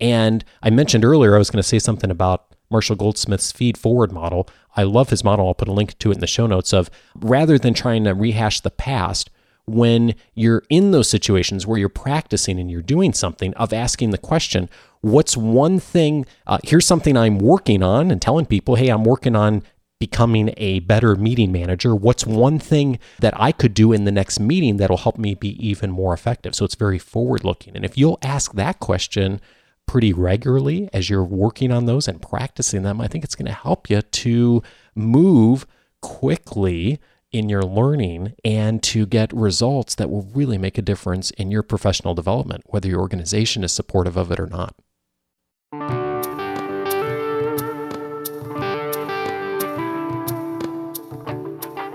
And 0.00 0.44
I 0.62 0.70
mentioned 0.70 1.04
earlier, 1.04 1.34
I 1.34 1.38
was 1.38 1.50
going 1.50 1.62
to 1.62 1.68
say 1.68 1.78
something 1.78 2.10
about 2.10 2.54
Marshall 2.70 2.96
Goldsmith's 2.96 3.52
feed 3.52 3.76
forward 3.76 4.12
model. 4.12 4.48
I 4.76 4.84
love 4.84 5.10
his 5.10 5.24
model. 5.24 5.48
I'll 5.48 5.54
put 5.54 5.68
a 5.68 5.72
link 5.72 5.98
to 5.98 6.10
it 6.10 6.14
in 6.14 6.20
the 6.20 6.26
show 6.26 6.46
notes 6.46 6.72
of 6.72 6.90
rather 7.16 7.58
than 7.58 7.74
trying 7.74 8.04
to 8.04 8.14
rehash 8.14 8.60
the 8.60 8.70
past, 8.70 9.30
when 9.68 10.14
you're 10.34 10.62
in 10.68 10.90
those 10.90 11.08
situations 11.08 11.66
where 11.66 11.78
you're 11.78 11.88
practicing 11.88 12.58
and 12.58 12.70
you're 12.70 12.82
doing 12.82 13.12
something, 13.12 13.54
of 13.54 13.72
asking 13.72 14.10
the 14.10 14.18
question, 14.18 14.68
what's 15.00 15.36
one 15.36 15.78
thing, 15.78 16.26
uh, 16.46 16.58
here's 16.64 16.86
something 16.86 17.16
I'm 17.16 17.38
working 17.38 17.82
on, 17.82 18.10
and 18.10 18.20
telling 18.20 18.46
people, 18.46 18.74
hey, 18.76 18.88
I'm 18.88 19.04
working 19.04 19.36
on 19.36 19.62
becoming 20.00 20.54
a 20.56 20.78
better 20.80 21.16
meeting 21.16 21.50
manager. 21.50 21.94
What's 21.94 22.24
one 22.24 22.58
thing 22.58 22.98
that 23.18 23.34
I 23.38 23.50
could 23.50 23.74
do 23.74 23.92
in 23.92 24.04
the 24.04 24.12
next 24.12 24.38
meeting 24.38 24.76
that'll 24.76 24.98
help 24.98 25.18
me 25.18 25.34
be 25.34 25.50
even 25.66 25.90
more 25.90 26.14
effective? 26.14 26.54
So 26.54 26.64
it's 26.64 26.76
very 26.76 26.98
forward 26.98 27.44
looking. 27.44 27.74
And 27.74 27.84
if 27.84 27.98
you'll 27.98 28.18
ask 28.22 28.52
that 28.54 28.78
question 28.78 29.40
pretty 29.86 30.12
regularly 30.12 30.88
as 30.92 31.10
you're 31.10 31.24
working 31.24 31.72
on 31.72 31.86
those 31.86 32.06
and 32.06 32.22
practicing 32.22 32.82
them, 32.82 33.00
I 33.00 33.08
think 33.08 33.24
it's 33.24 33.34
going 33.34 33.46
to 33.46 33.52
help 33.52 33.90
you 33.90 34.02
to 34.02 34.62
move 34.94 35.66
quickly 36.00 37.00
in 37.38 37.48
your 37.48 37.62
learning 37.62 38.34
and 38.44 38.82
to 38.82 39.06
get 39.06 39.32
results 39.32 39.94
that 39.94 40.10
will 40.10 40.28
really 40.34 40.58
make 40.58 40.76
a 40.76 40.82
difference 40.82 41.30
in 41.32 41.50
your 41.50 41.62
professional 41.62 42.14
development, 42.14 42.62
whether 42.66 42.88
your 42.88 43.00
organization 43.00 43.64
is 43.64 43.72
supportive 43.72 44.16
of 44.16 44.30
it 44.30 44.40
or 44.40 44.46
not. 44.46 44.74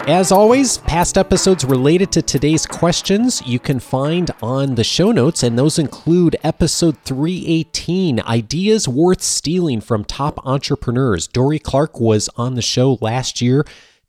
As 0.05 0.33
always, 0.33 0.79
past 0.79 1.17
episodes 1.17 1.63
related 1.63 2.11
to 2.11 2.21
today's 2.21 2.65
questions 2.65 3.41
you 3.45 3.57
can 3.57 3.79
find 3.79 4.31
on 4.41 4.75
the 4.75 4.83
show 4.83 5.13
notes, 5.13 5.43
and 5.43 5.57
those 5.57 5.79
include 5.79 6.35
episode 6.43 6.97
318 7.05 8.19
Ideas 8.19 8.85
Worth 8.85 9.21
Stealing 9.21 9.79
from 9.79 10.03
Top 10.03 10.45
Entrepreneurs. 10.45 11.25
Dorie 11.29 11.57
Clark 11.57 12.01
was 12.01 12.29
on 12.35 12.55
the 12.55 12.61
show 12.61 12.97
last 12.99 13.41
year 13.41 13.63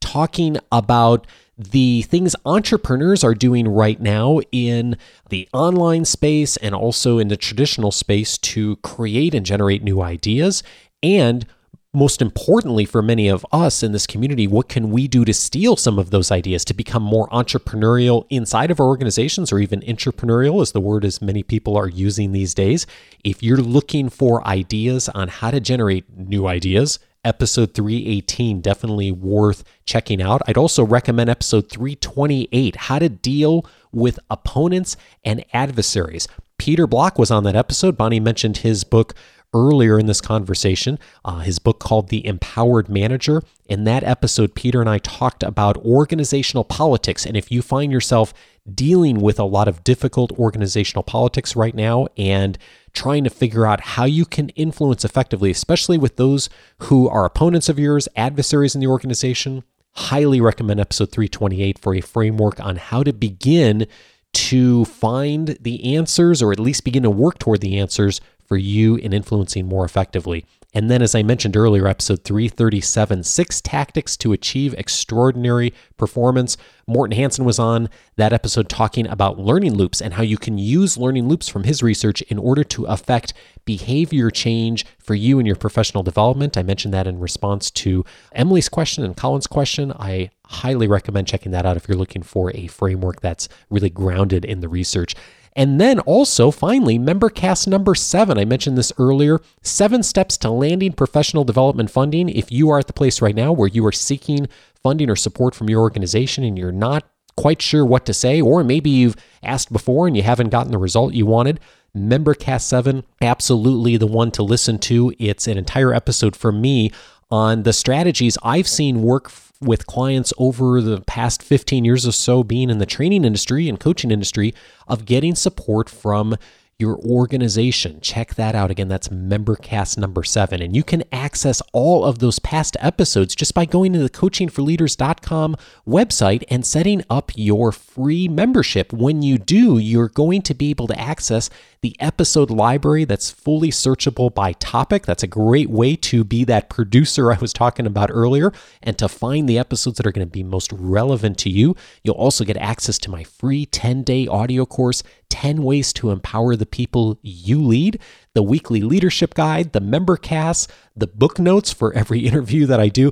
talking 0.05 0.57
about 0.71 1.27
the 1.57 2.03
things 2.03 2.35
entrepreneurs 2.45 3.23
are 3.23 3.33
doing 3.33 3.67
right 3.67 3.99
now 3.99 4.39
in 4.51 4.97
the 5.29 5.47
online 5.53 6.05
space 6.05 6.57
and 6.57 6.75
also 6.75 7.17
in 7.17 7.29
the 7.29 7.37
traditional 7.37 7.91
space 7.91 8.37
to 8.37 8.75
create 8.77 9.33
and 9.33 9.45
generate 9.45 9.81
new 9.81 10.01
ideas. 10.01 10.63
And 11.01 11.45
most 11.93 12.21
importantly, 12.21 12.83
for 12.83 13.01
many 13.01 13.29
of 13.29 13.45
us 13.53 13.81
in 13.81 13.93
this 13.93 14.05
community, 14.05 14.47
what 14.47 14.67
can 14.67 14.91
we 14.91 15.07
do 15.07 15.23
to 15.23 15.33
steal 15.33 15.77
some 15.77 15.97
of 15.97 16.09
those 16.09 16.29
ideas 16.29 16.65
to 16.65 16.73
become 16.73 17.01
more 17.01 17.29
entrepreneurial 17.29 18.25
inside 18.29 18.69
of 18.69 18.81
our 18.81 18.87
organizations 18.87 19.51
or 19.51 19.59
even 19.59 19.79
entrepreneurial, 19.81 20.61
as 20.61 20.73
the 20.73 20.81
word 20.81 21.05
as 21.05 21.21
many 21.21 21.41
people 21.41 21.77
are 21.77 21.87
using 21.87 22.33
these 22.33 22.53
days? 22.53 22.85
If 23.23 23.41
you're 23.41 23.57
looking 23.57 24.09
for 24.09 24.45
ideas 24.45 25.07
on 25.09 25.29
how 25.29 25.51
to 25.51 25.61
generate 25.61 26.05
new 26.17 26.47
ideas, 26.47 26.99
episode 27.25 27.73
318 27.73 28.61
definitely 28.61 29.11
worth 29.11 29.63
checking 29.85 30.21
out. 30.21 30.41
I'd 30.47 30.57
also 30.57 30.85
recommend 30.85 31.29
episode 31.29 31.69
328 31.69 32.75
how 32.75 32.99
to 32.99 33.09
deal 33.09 33.65
with 33.91 34.19
opponents 34.29 34.95
and 35.23 35.43
adversaries. 35.51 36.27
Peter 36.57 36.87
Block 36.87 37.19
was 37.19 37.31
on 37.31 37.43
that 37.43 37.55
episode. 37.55 37.97
Bonnie 37.97 38.19
mentioned 38.19 38.57
his 38.57 38.83
book 38.83 39.13
earlier 39.53 39.97
in 39.97 40.05
this 40.05 40.21
conversation, 40.21 40.99
uh, 41.23 41.39
his 41.39 41.59
book 41.59 41.79
called 41.79 42.09
The 42.09 42.25
Empowered 42.25 42.89
Manager. 42.89 43.41
In 43.65 43.85
that 43.85 44.03
episode, 44.03 44.53
Peter 44.53 44.81
and 44.81 44.89
I 44.89 44.97
talked 44.99 45.43
about 45.43 45.77
organizational 45.77 46.65
politics. 46.65 47.25
And 47.25 47.37
if 47.37 47.51
you 47.51 47.61
find 47.61 47.91
yourself 47.91 48.33
dealing 48.73 49.21
with 49.21 49.39
a 49.39 49.45
lot 49.45 49.67
of 49.67 49.83
difficult 49.83 50.31
organizational 50.33 51.03
politics 51.03 51.55
right 51.55 51.73
now 51.73 52.07
and 52.17 52.57
trying 52.95 53.23
to 53.23 53.29
figure 53.29 53.67
out 53.67 53.81
how 53.81 54.05
you 54.05 54.25
can 54.25 54.49
influence 54.49 55.05
effectively, 55.05 55.51
especially 55.51 55.97
with 55.97 56.15
those 56.15 56.49
who 56.83 57.07
are 57.07 57.25
opponents 57.25 57.69
of 57.69 57.77
yours, 57.77 58.07
adversaries 58.15 58.73
in 58.73 58.81
the 58.81 58.87
organization, 58.87 59.63
highly 59.91 60.41
recommend 60.41 60.79
episode 60.79 61.11
328 61.11 61.77
for 61.77 61.93
a 61.93 62.01
framework 62.01 62.59
on 62.59 62.77
how 62.77 63.03
to 63.03 63.13
begin 63.13 63.85
to 64.33 64.83
find 64.85 65.57
the 65.61 65.95
answers 65.95 66.41
or 66.41 66.51
at 66.51 66.59
least 66.59 66.83
begin 66.83 67.03
to 67.03 67.09
work 67.09 67.39
toward 67.39 67.61
the 67.61 67.77
answers 67.79 68.19
for 68.45 68.57
you 68.57 68.95
in 68.95 69.13
influencing 69.13 69.65
more 69.65 69.85
effectively. 69.85 70.45
And 70.75 70.91
then, 70.91 71.01
as 71.01 71.15
I 71.15 71.23
mentioned 71.23 71.55
earlier, 71.55 71.87
episode 71.87 72.25
337 72.25 73.23
Six 73.23 73.61
Tactics 73.61 74.17
to 74.17 74.33
Achieve 74.33 74.75
Extraordinary 74.77 75.73
Performance. 75.95 76.57
Morten 76.85 77.15
Hansen 77.15 77.45
was 77.45 77.57
on 77.57 77.89
that 78.17 78.33
episode 78.33 78.67
talking 78.67 79.07
about 79.07 79.39
learning 79.39 79.75
loops 79.75 80.01
and 80.01 80.15
how 80.15 80.21
you 80.21 80.37
can 80.37 80.57
use 80.57 80.97
learning 80.97 81.29
loops 81.29 81.47
from 81.47 81.63
his 81.63 81.81
research 81.81 82.21
in 82.23 82.37
order 82.37 82.61
to 82.65 82.83
affect 82.87 83.33
behavior 83.63 84.29
change 84.29 84.85
for 84.99 85.15
you 85.15 85.39
in 85.39 85.45
your 85.45 85.55
professional 85.55 86.03
development. 86.03 86.57
I 86.57 86.63
mentioned 86.63 86.93
that 86.93 87.07
in 87.07 87.21
response 87.21 87.71
to 87.71 88.03
Emily's 88.33 88.67
question 88.67 89.05
and 89.05 89.15
Colin's 89.15 89.47
question. 89.47 89.93
I 89.93 90.29
highly 90.45 90.87
recommend 90.87 91.27
checking 91.27 91.53
that 91.53 91.65
out 91.65 91.77
if 91.77 91.87
you're 91.87 91.97
looking 91.97 92.21
for 92.21 92.51
a 92.53 92.67
framework 92.67 93.21
that's 93.21 93.47
really 93.69 93.89
grounded 93.89 94.43
in 94.43 94.59
the 94.59 94.67
research. 94.67 95.15
And 95.55 95.79
then 95.79 95.99
also, 96.01 96.51
finally, 96.51 96.99
MemberCast 96.99 97.67
number 97.67 97.95
seven. 97.95 98.37
I 98.37 98.43
mentioned 98.43 98.77
this 98.77 98.91
earlier 98.97 99.39
seven 99.61 100.03
steps 100.03 100.37
to 100.39 100.49
landing 100.49 100.91
professional 100.91 101.45
development 101.45 101.89
funding. 101.89 102.27
If 102.27 102.51
you 102.51 102.69
are 102.71 102.79
at 102.79 102.87
the 102.87 102.93
place 102.93 103.21
right 103.21 103.35
now 103.35 103.53
where 103.53 103.69
you 103.69 103.85
are 103.85 103.93
seeking 103.93 104.49
funding 104.83 105.09
or 105.09 105.15
support 105.15 105.55
from 105.55 105.69
your 105.69 105.81
organization 105.81 106.43
and 106.43 106.57
you're 106.57 106.73
not 106.73 107.07
quite 107.37 107.61
sure 107.61 107.85
what 107.85 108.05
to 108.05 108.13
say, 108.13 108.41
or 108.41 108.63
maybe 108.63 108.89
you've 108.89 109.15
asked 109.43 109.71
before 109.71 110.07
and 110.07 110.17
you 110.17 110.23
haven't 110.23 110.49
gotten 110.49 110.71
the 110.71 110.77
result 110.77 111.13
you 111.13 111.25
wanted, 111.25 111.59
MemberCast 111.95 112.63
7, 112.63 113.03
absolutely 113.21 113.95
the 113.95 114.07
one 114.07 114.31
to 114.31 114.43
listen 114.43 114.77
to. 114.79 115.13
It's 115.17 115.47
an 115.47 115.57
entire 115.57 115.93
episode 115.93 116.35
for 116.35 116.51
me 116.51 116.91
on 117.31 117.63
the 117.63 117.73
strategies 117.73 118.37
I've 118.43 118.67
seen 118.67 119.01
work 119.01 119.31
with 119.61 119.87
clients 119.87 120.33
over 120.37 120.81
the 120.81 121.01
past 121.01 121.41
15 121.41 121.85
years 121.85 122.05
or 122.05 122.11
so 122.11 122.43
being 122.43 122.69
in 122.69 122.77
the 122.77 122.85
training 122.85 123.23
industry 123.25 123.67
and 123.69 123.79
coaching 123.79 124.11
industry 124.11 124.53
of 124.87 125.05
getting 125.05 125.35
support 125.35 125.89
from 125.89 126.35
your 126.77 126.97
organization. 126.99 128.01
Check 128.01 128.35
that 128.35 128.53
out. 128.53 128.69
Again, 128.69 128.89
that's 128.89 129.07
MemberCast 129.07 129.97
number 129.97 130.23
seven. 130.23 130.61
And 130.61 130.75
you 130.75 130.83
can 130.83 131.03
access 131.09 131.61
all 131.71 132.03
of 132.03 132.19
those 132.19 132.39
past 132.39 132.75
episodes 132.81 133.33
just 133.33 133.53
by 133.53 133.63
going 133.63 133.93
to 133.93 133.99
the 133.99 134.09
coachingforleaders.com 134.09 135.55
website 135.87 136.43
and 136.49 136.65
setting 136.65 137.01
up 137.09 137.31
your 137.35 137.71
free 137.71 138.27
membership. 138.27 138.91
When 138.91 139.21
you 139.21 139.37
do, 139.37 139.77
you're 139.77 140.09
going 140.09 140.41
to 140.43 140.53
be 140.53 140.69
able 140.69 140.87
to 140.87 140.99
access 140.99 141.49
the 141.79 141.95
episode 142.01 142.49
library 142.49 143.05
that's 143.05 143.29
fully 143.29 143.69
searchable 143.69 144.33
by 144.33 144.53
topic. 144.53 145.05
That's 145.05 145.23
a 145.23 145.27
great 145.27 145.69
way 145.69 145.95
to 145.97 146.23
be 146.25 146.43
that 146.45 146.69
producer 146.69 147.31
I 147.31 147.37
was 147.37 147.53
talking 147.53 147.85
about 147.85 148.09
earlier 148.11 148.51
and 148.83 148.97
to 148.97 149.07
find 149.07 149.47
the 149.47 149.59
episodes 149.59 149.97
that 149.97 150.07
are 150.07 150.11
going 150.11 150.27
to 150.27 150.31
be 150.31 150.43
most 150.43 150.73
relevant 150.73 151.37
to 151.39 151.49
you. 151.49 151.75
You'll 152.03 152.15
also 152.15 152.43
get 152.43 152.57
access 152.57 152.97
to 152.99 153.11
my 153.11 153.23
free 153.23 153.65
10 153.65 154.03
day 154.03 154.27
audio 154.27 154.65
course, 154.65 155.03
10 155.35 155.63
Ways 155.63 155.91
to 155.91 156.11
Empower 156.11 156.55
the 156.55 156.65
People 156.65 157.19
You 157.21 157.61
Lead, 157.61 157.99
the 158.33 158.41
weekly 158.41 158.79
leadership 158.79 159.33
guide, 159.33 159.73
the 159.73 159.81
member 159.81 160.15
casts, 160.15 160.69
the 160.95 161.07
book 161.07 161.39
notes 161.39 161.73
for 161.73 161.93
every 161.93 162.19
interview 162.25 162.65
that 162.67 162.79
I 162.79 162.87
do 162.87 163.11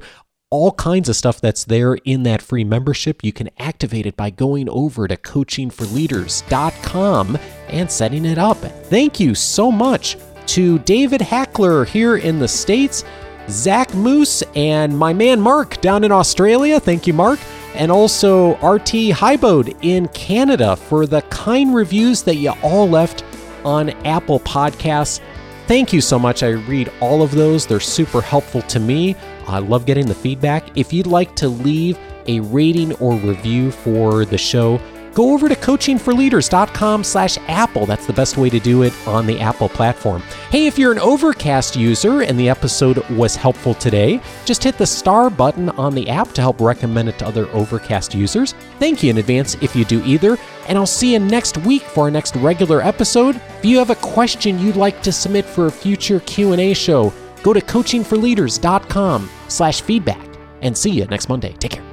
all 0.50 0.72
kinds 0.72 1.10
of 1.10 1.18
stuff 1.18 1.42
that's 1.42 1.66
there 1.66 1.96
in 2.06 2.24
that 2.24 2.42
free 2.42 2.64
membership. 2.64 3.26
You 3.26 3.34
can 3.34 3.50
activate 3.60 4.06
it 4.06 4.16
by 4.16 4.30
going 4.30 4.70
over 4.70 5.06
to 5.06 5.18
coachingforleaders.com 5.18 7.38
and 7.68 7.92
setting 7.92 8.24
it 8.24 8.38
up. 8.38 8.58
Thank 8.58 9.20
you 9.20 9.36
so 9.36 9.70
much 9.70 10.16
to 10.46 10.80
David 10.80 11.22
Hackler 11.22 11.84
here 11.84 12.16
in 12.16 12.40
the 12.40 12.48
States, 12.48 13.04
Zach 13.50 13.94
Moose, 13.94 14.44
and 14.56 14.98
my 14.98 15.12
man 15.12 15.42
Mark 15.42 15.82
down 15.82 16.06
in 16.06 16.14
Australia. 16.14 16.80
Thank 16.80 17.06
you, 17.06 17.14
Mark. 17.14 17.42
And 17.76 17.92
also 17.92 18.54
RT 18.58 19.12
Highbode 19.12 19.78
in 19.82 20.08
Canada 20.10 20.76
for 20.76 21.08
the 21.08 21.22
kind 21.24 21.74
reviews 21.74 22.24
that 22.24 22.36
you 22.36 22.52
all 22.62 22.88
left 22.88 23.24
on 23.66 23.90
Apple 24.06 24.40
Podcasts. 24.42 25.20
Thank 25.68 25.94
you 25.94 26.02
so 26.02 26.20
much. 26.20 26.44
I 26.44 26.50
read 26.50 26.92
all 27.00 27.22
of 27.22 27.32
those, 27.32 27.66
they're 27.66 27.80
super 27.80 28.22
helpful 28.22 28.62
to 28.64 28.80
me. 28.80 29.16
I 29.48 29.60
love 29.60 29.86
getting 29.86 30.08
the 30.08 30.16
feedback. 30.16 30.78
If 30.78 30.94
you'd 30.94 31.08
like 31.08 31.36
to 31.38 31.48
leave 31.48 31.98
a 32.28 32.40
rating 32.42 32.94
or 32.96 33.16
review 33.16 33.72
for 33.72 34.26
the 34.26 34.38
show, 34.38 34.80
go 35.14 35.34
over 35.34 35.48
to 35.48 35.56
coachingforleaders.com 35.56 37.04
slash 37.04 37.38
apple. 37.48 37.86
That's 37.86 38.06
the 38.06 38.14
best 38.14 38.38
way 38.38 38.50
to 38.50 38.60
do 38.60 38.84
it 38.84 38.94
on 39.08 39.26
the 39.26 39.40
apple 39.40 39.70
platform. 39.70 40.22
Hey 40.50 40.68
if 40.68 40.78
you're 40.78 40.92
an 40.92 41.00
overcast 41.00 41.76
user 41.76 42.22
and 42.22 42.40
the 42.40 42.50
episode 42.50 43.08
was 43.10 43.36
helpful 43.36 43.74
today 43.74 44.22
just 44.46 44.64
hit 44.64 44.78
the 44.78 44.86
star 44.86 45.30
button 45.30 45.70
on 45.70 45.96
the 45.96 46.10
app 46.10 46.32
to 46.34 46.42
help 46.42 46.60
recommend 46.60 47.10
it 47.10 47.18
to 47.20 47.28
other 47.28 47.48
overcast 47.50 48.14
users. 48.14 48.54
Thank 48.80 49.04
you 49.04 49.10
in 49.12 49.18
advance 49.18 49.56
if 49.56 49.76
you 49.76 49.86
do 49.86 50.04
either 50.04 50.38
and 50.68 50.78
i'll 50.78 50.86
see 50.86 51.14
you 51.14 51.20
next 51.20 51.58
week 51.60 51.84
for 51.84 52.06
our 52.06 52.12
next 52.12 52.36
regular 52.38 52.82
episode. 52.82 53.36
If 53.60 53.66
you 53.66 53.78
have 53.78 53.90
a 53.90 53.96
question 53.96 54.60
you'd 54.60 54.76
like 54.76 55.02
to 55.04 55.12
submit 55.12 55.46
for 55.46 55.68
a 55.68 55.72
future 55.72 56.20
q&a 56.22 56.74
show 56.74 57.14
go 57.44 57.54
to 57.54 57.62
coachingforleaders.com 57.62 59.30
slash 59.48 59.82
feedback 59.82 60.28
and 60.62 60.78
see 60.78 60.92
you 60.92 61.06
next 61.06 61.30
monday. 61.30 61.54
Take 61.54 61.72
care 61.72 61.93